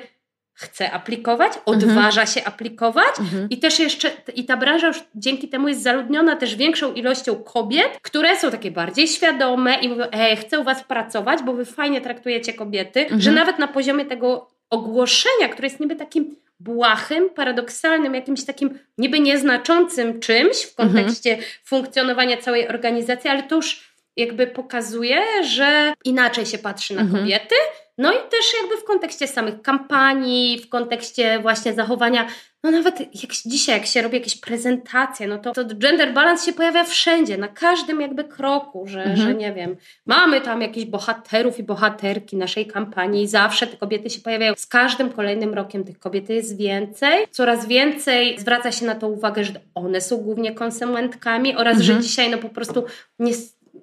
[0.55, 2.27] chce aplikować, odważa mhm.
[2.27, 3.49] się aplikować mhm.
[3.49, 7.99] i też jeszcze, i ta branża już dzięki temu jest zaludniona też większą ilością kobiet,
[8.01, 12.01] które są takie bardziej świadome i mówią, ej, chcę u Was pracować, bo Wy fajnie
[12.01, 13.21] traktujecie kobiety, mhm.
[13.21, 19.19] że nawet na poziomie tego ogłoszenia, które jest niby takim błahym, paradoksalnym, jakimś takim niby
[19.19, 20.89] nieznaczącym czymś w mhm.
[20.89, 21.49] kontekście mhm.
[21.63, 27.23] funkcjonowania całej organizacji, ale to już jakby pokazuje, że inaczej się patrzy na mhm.
[27.23, 27.55] kobiety,
[27.97, 32.27] No i też jakby w kontekście samych kampanii, w kontekście właśnie zachowania,
[32.63, 36.53] no nawet jak dzisiaj, jak się robi jakieś prezentacje, no to, to gender balance się
[36.53, 39.17] pojawia wszędzie, na każdym jakby kroku, że, mhm.
[39.17, 39.75] że nie wiem,
[40.05, 44.53] mamy tam jakichś bohaterów i bohaterki naszej kampanii i zawsze te kobiety się pojawiają.
[44.57, 49.43] Z każdym kolejnym rokiem tych kobiet jest więcej, coraz więcej zwraca się na to uwagę,
[49.43, 51.83] że one są głównie konsumentkami oraz, mhm.
[51.83, 52.85] że dzisiaj no po prostu
[53.19, 53.33] nie,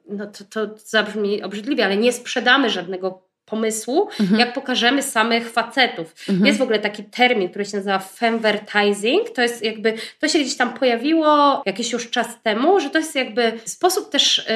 [0.08, 4.40] no to, to zabrzmi obrzydliwie, ale nie sprzedamy żadnego pomysłu, mhm.
[4.40, 6.14] jak pokażemy samych facetów.
[6.28, 6.46] Mhm.
[6.46, 9.30] Jest w ogóle taki termin, który się nazywa femvertising.
[9.30, 13.14] To jest jakby, to się gdzieś tam pojawiło jakiś już czas temu, że to jest
[13.14, 14.46] jakby sposób też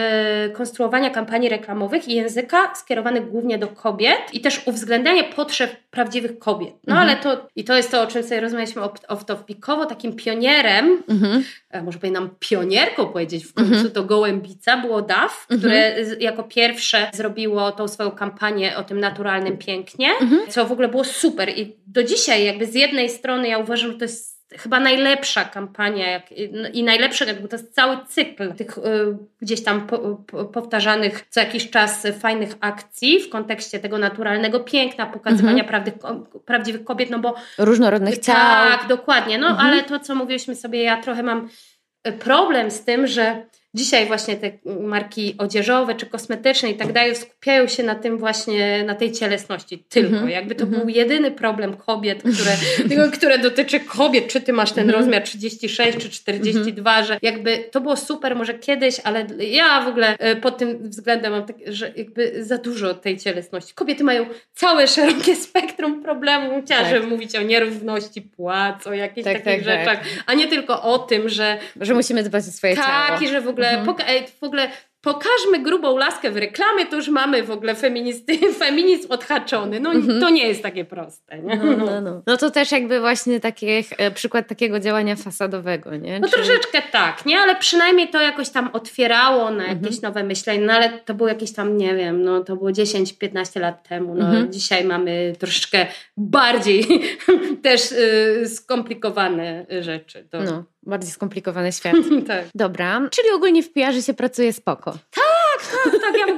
[0.45, 6.39] yy, konstruowania kampanii reklamowych i języka skierowany głównie do kobiet i też uwzględnianie potrzeb prawdziwych
[6.39, 6.75] kobiet.
[6.87, 7.09] No mhm.
[7.09, 11.45] ale to, i to jest to, o czym sobie rozmawialiśmy off-topicowo, takim pionierem, mhm.
[11.71, 13.91] e, może powinnam pionierką powiedzieć w końcu, mhm.
[13.91, 15.61] to Gołębica, było DAF, mhm.
[15.61, 20.41] które jako pierwsze zrobiło tą swoją kampanię o tym naturalnym pięknie, mhm.
[20.49, 23.99] co w ogóle było super i do dzisiaj jakby z jednej strony ja uważam, że
[23.99, 26.33] to jest chyba najlepsza kampania jak,
[26.73, 28.83] i najlepszy jakby to jest cały cykl tych y,
[29.41, 35.07] gdzieś tam po, po, powtarzanych co jakiś czas fajnych akcji w kontekście tego naturalnego piękna,
[35.07, 35.69] pokazywania mhm.
[35.69, 35.93] prawdy,
[36.45, 38.37] prawdziwych kobiet, no bo różnorodnych ciał.
[38.37, 39.69] Tak, dokładnie, no mhm.
[39.69, 41.49] ale to co mówiliśmy sobie, ja trochę mam
[42.19, 43.47] problem z tym, że
[43.77, 44.51] Dzisiaj właśnie te
[44.81, 49.79] marki odzieżowe czy kosmetyczne i tak dalej skupiają się na tym właśnie, na tej cielesności
[49.79, 50.17] tylko.
[50.17, 50.31] Mm -hmm.
[50.31, 50.79] Jakby to mm -hmm.
[50.79, 54.99] był jedyny problem kobiet, które, które dotyczy kobiet, czy ty masz ten mm -hmm.
[54.99, 57.07] rozmiar 36 czy 42, mhm.
[57.07, 61.33] że jakby to było super może kiedyś, ale ja w ogóle e, pod tym względem
[61.33, 63.75] mam tak, że jakby za dużo tej cielesności.
[63.75, 66.65] Kobiety mają całe szerokie spektrum problemów.
[66.65, 67.11] Chciałabym tak.
[67.11, 70.09] mówić o nierówności płac, o jakichś tak, takich tak, rzeczach, tak.
[70.27, 71.59] a nie tylko o tym, że...
[71.81, 73.07] Że musimy dbać o swoje tak, ciało.
[73.09, 73.97] Tak, i że w ogóle mhm.
[74.41, 74.71] w ogóle
[75.07, 79.81] pokażmy grubą laskę w reklamie, to już mamy w ogóle feministy, feminizm odhaczony.
[79.81, 80.21] No mhm.
[80.21, 81.39] to nie jest takie proste.
[81.39, 81.57] Nie?
[81.57, 82.23] No, no, no.
[82.27, 83.67] no to też jakby właśnie taki
[83.99, 86.21] e, przykład takiego działania fasadowego, nie?
[86.21, 86.35] No Czy...
[86.35, 87.39] troszeczkę tak, nie?
[87.39, 90.03] Ale przynajmniej to jakoś tam otwierało na jakieś mhm.
[90.03, 93.89] nowe myślenie, no ale to było jakieś tam, nie wiem, no to było 10-15 lat
[93.89, 94.15] temu.
[94.15, 94.53] No mhm.
[94.53, 95.87] dzisiaj mamy troszeczkę
[96.17, 96.87] bardziej
[97.63, 100.29] też y, skomplikowane rzeczy.
[100.31, 100.43] To...
[100.43, 101.97] No bardziej skomplikowany świat.
[102.29, 102.45] tak.
[102.55, 104.93] Dobra, czyli ogólnie w PR się pracuje spoko.
[104.93, 106.36] Tak, tak, tak, ja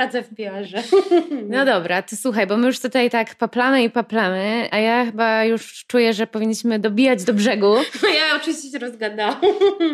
[0.00, 0.66] pracę w pr
[1.48, 5.44] No dobra, to słuchaj, bo my już tutaj tak paplamy i paplamy, a ja chyba
[5.44, 7.74] już czuję, że powinniśmy dobijać do brzegu.
[8.02, 9.36] No ja oczywiście się rozgadałam.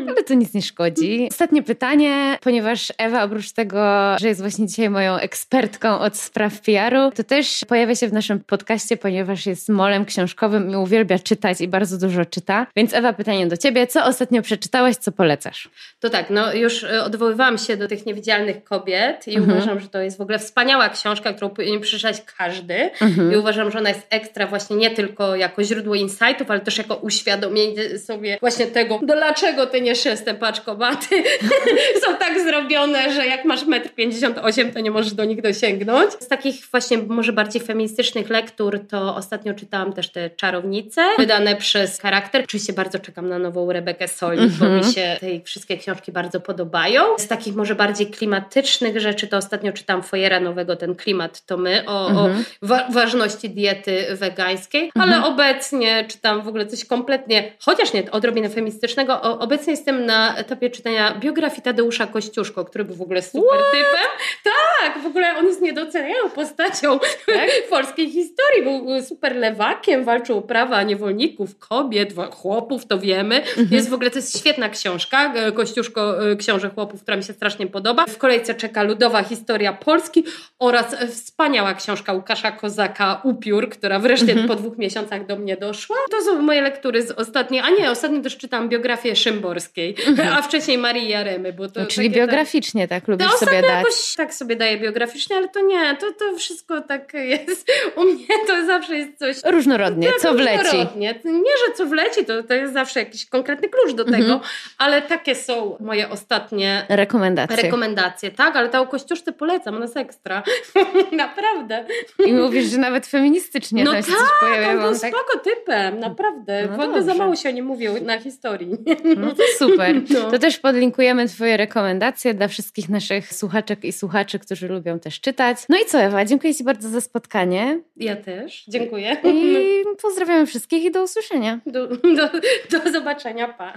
[0.08, 1.28] Ale to nic nie szkodzi.
[1.30, 3.78] Ostatnie pytanie, ponieważ Ewa oprócz tego,
[4.20, 8.40] że jest właśnie dzisiaj moją ekspertką od spraw PR-u, to też pojawia się w naszym
[8.40, 12.66] podcaście, ponieważ jest molem książkowym i uwielbia czytać i bardzo dużo czyta.
[12.76, 15.68] Więc Ewa, pytanie do Ciebie, co ostatnio przeczytałaś, co polecasz?
[16.00, 19.56] To tak, no już e, odwoływałam się do tych niewidzialnych kobiet i mhm.
[19.56, 23.32] uważam, że to jest w ogóle wspaniała książka, którą powinien przeczytać każdy mhm.
[23.32, 26.94] i uważam, że ona jest ekstra właśnie nie tylko jako źródło insightów, ale też jako
[26.94, 31.22] uświadomienie sobie właśnie tego, dlaczego te nieszczęsne paczkomaty
[32.04, 36.12] są tak zrobione, że jak masz 1,58 m, to nie możesz do nich dosięgnąć.
[36.12, 42.00] Z takich właśnie może bardziej feministycznych lektur to ostatnio czytałam też te Czarownice, wydane przez
[42.00, 42.44] Charakter.
[42.44, 44.58] Oczywiście bardzo czekam na nową Rebekę Solik, mm -hmm.
[44.58, 44.92] bo mi mhm.
[44.92, 47.02] się te wszystkie książki bardzo podobają.
[47.18, 51.82] Z takich może bardziej klimatycznych rzeczy to ostatnio czytam Fojera Nowego, ten klimat to my,
[51.86, 52.18] o, -hmm.
[52.18, 52.44] o mhm.
[52.62, 55.32] wa ważności diety wegańskiej, ale mm -hmm.
[55.32, 60.70] obecnie czytam w ogóle coś kompletnie, chociaż nie odrobinę feministycznego, o, obecnie jestem na etapie
[60.70, 63.72] czytania biografii Tadeusza Kościuszko, który był w ogóle super What?
[63.72, 64.10] typem.
[64.44, 67.50] Tak, w ogóle on jest niedoceniają postacią tak?
[67.70, 68.62] polskiej historii.
[68.64, 73.36] Był super lewakiem, walczył o prawa niewolników, kobiet, chłopów, to wiemy.
[73.42, 73.68] Mhm.
[73.70, 77.32] Jest w ogóle, to jest świetna książka, e, Kościuszko e, Książę Chłopów, która mi się
[77.32, 78.06] strasznie podoba.
[78.06, 80.24] W kolejce czeka Ludowa Historia Polski
[80.58, 84.48] oraz wspaniała książka Łukasza Kozaka Upiór, która wreszcie mhm.
[84.48, 85.96] po dwóch miesiącach do mnie doszła.
[86.10, 90.32] To są moje lektury z ostatniej, a nie, ostatnio też czytam biografię Szymborskiej, mhm.
[90.32, 91.52] a wcześniej Marii Jaremy.
[91.52, 93.70] Bo to no, czyli biograficznie tak lubisz to sobie dać.
[93.70, 97.72] jakoś tak sobie daję biograficznie, ale to nie, to, to wszystko tak jest.
[97.96, 99.36] U mnie to zawsze jest coś...
[99.44, 100.64] Różnorodnie, tak, co wleci.
[100.64, 101.14] Różnorodnie.
[101.24, 104.40] Nie, że co wleci, to, to jest zawsze jakiś konkretny klucz do tego, mhm.
[104.78, 107.56] ale takie są moje ostatnie rekomendacje.
[107.56, 108.30] rekomendacje.
[108.30, 110.42] Tak, ale ta o Kościuszce polecam, ona jest ekstra.
[111.12, 111.84] naprawdę.
[112.26, 114.74] I mówisz, że nawet feministycznie no się tak, coś pojawia.
[114.74, 116.68] No tak, spoko typem, naprawdę.
[116.70, 118.76] No w ogóle za mało się nie mówił na historii.
[119.16, 119.96] No to super.
[120.10, 120.30] No.
[120.30, 125.58] To też podlinkujemy Twoje rekomendacje dla wszystkich naszych słuchaczek i słuchaczy, którzy lubią też czytać.
[125.68, 127.80] No i co Ewa, dziękuję Ci bardzo za spotkanie.
[127.96, 129.16] Ja też, dziękuję.
[129.24, 131.60] I pozdrawiamy wszystkich i do usłyszenia.
[131.66, 132.30] Do, do,
[132.70, 133.72] do zobaczenia, pa.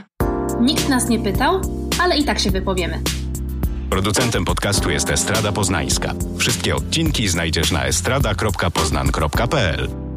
[0.62, 1.62] Nikt nas nie pytał,
[2.04, 3.00] ale i tak się wypowiemy.
[3.90, 6.14] Producentem podcastu jest Estrada Poznańska.
[6.38, 10.09] Wszystkie odcinki znajdziesz na estrada.poznan.pl.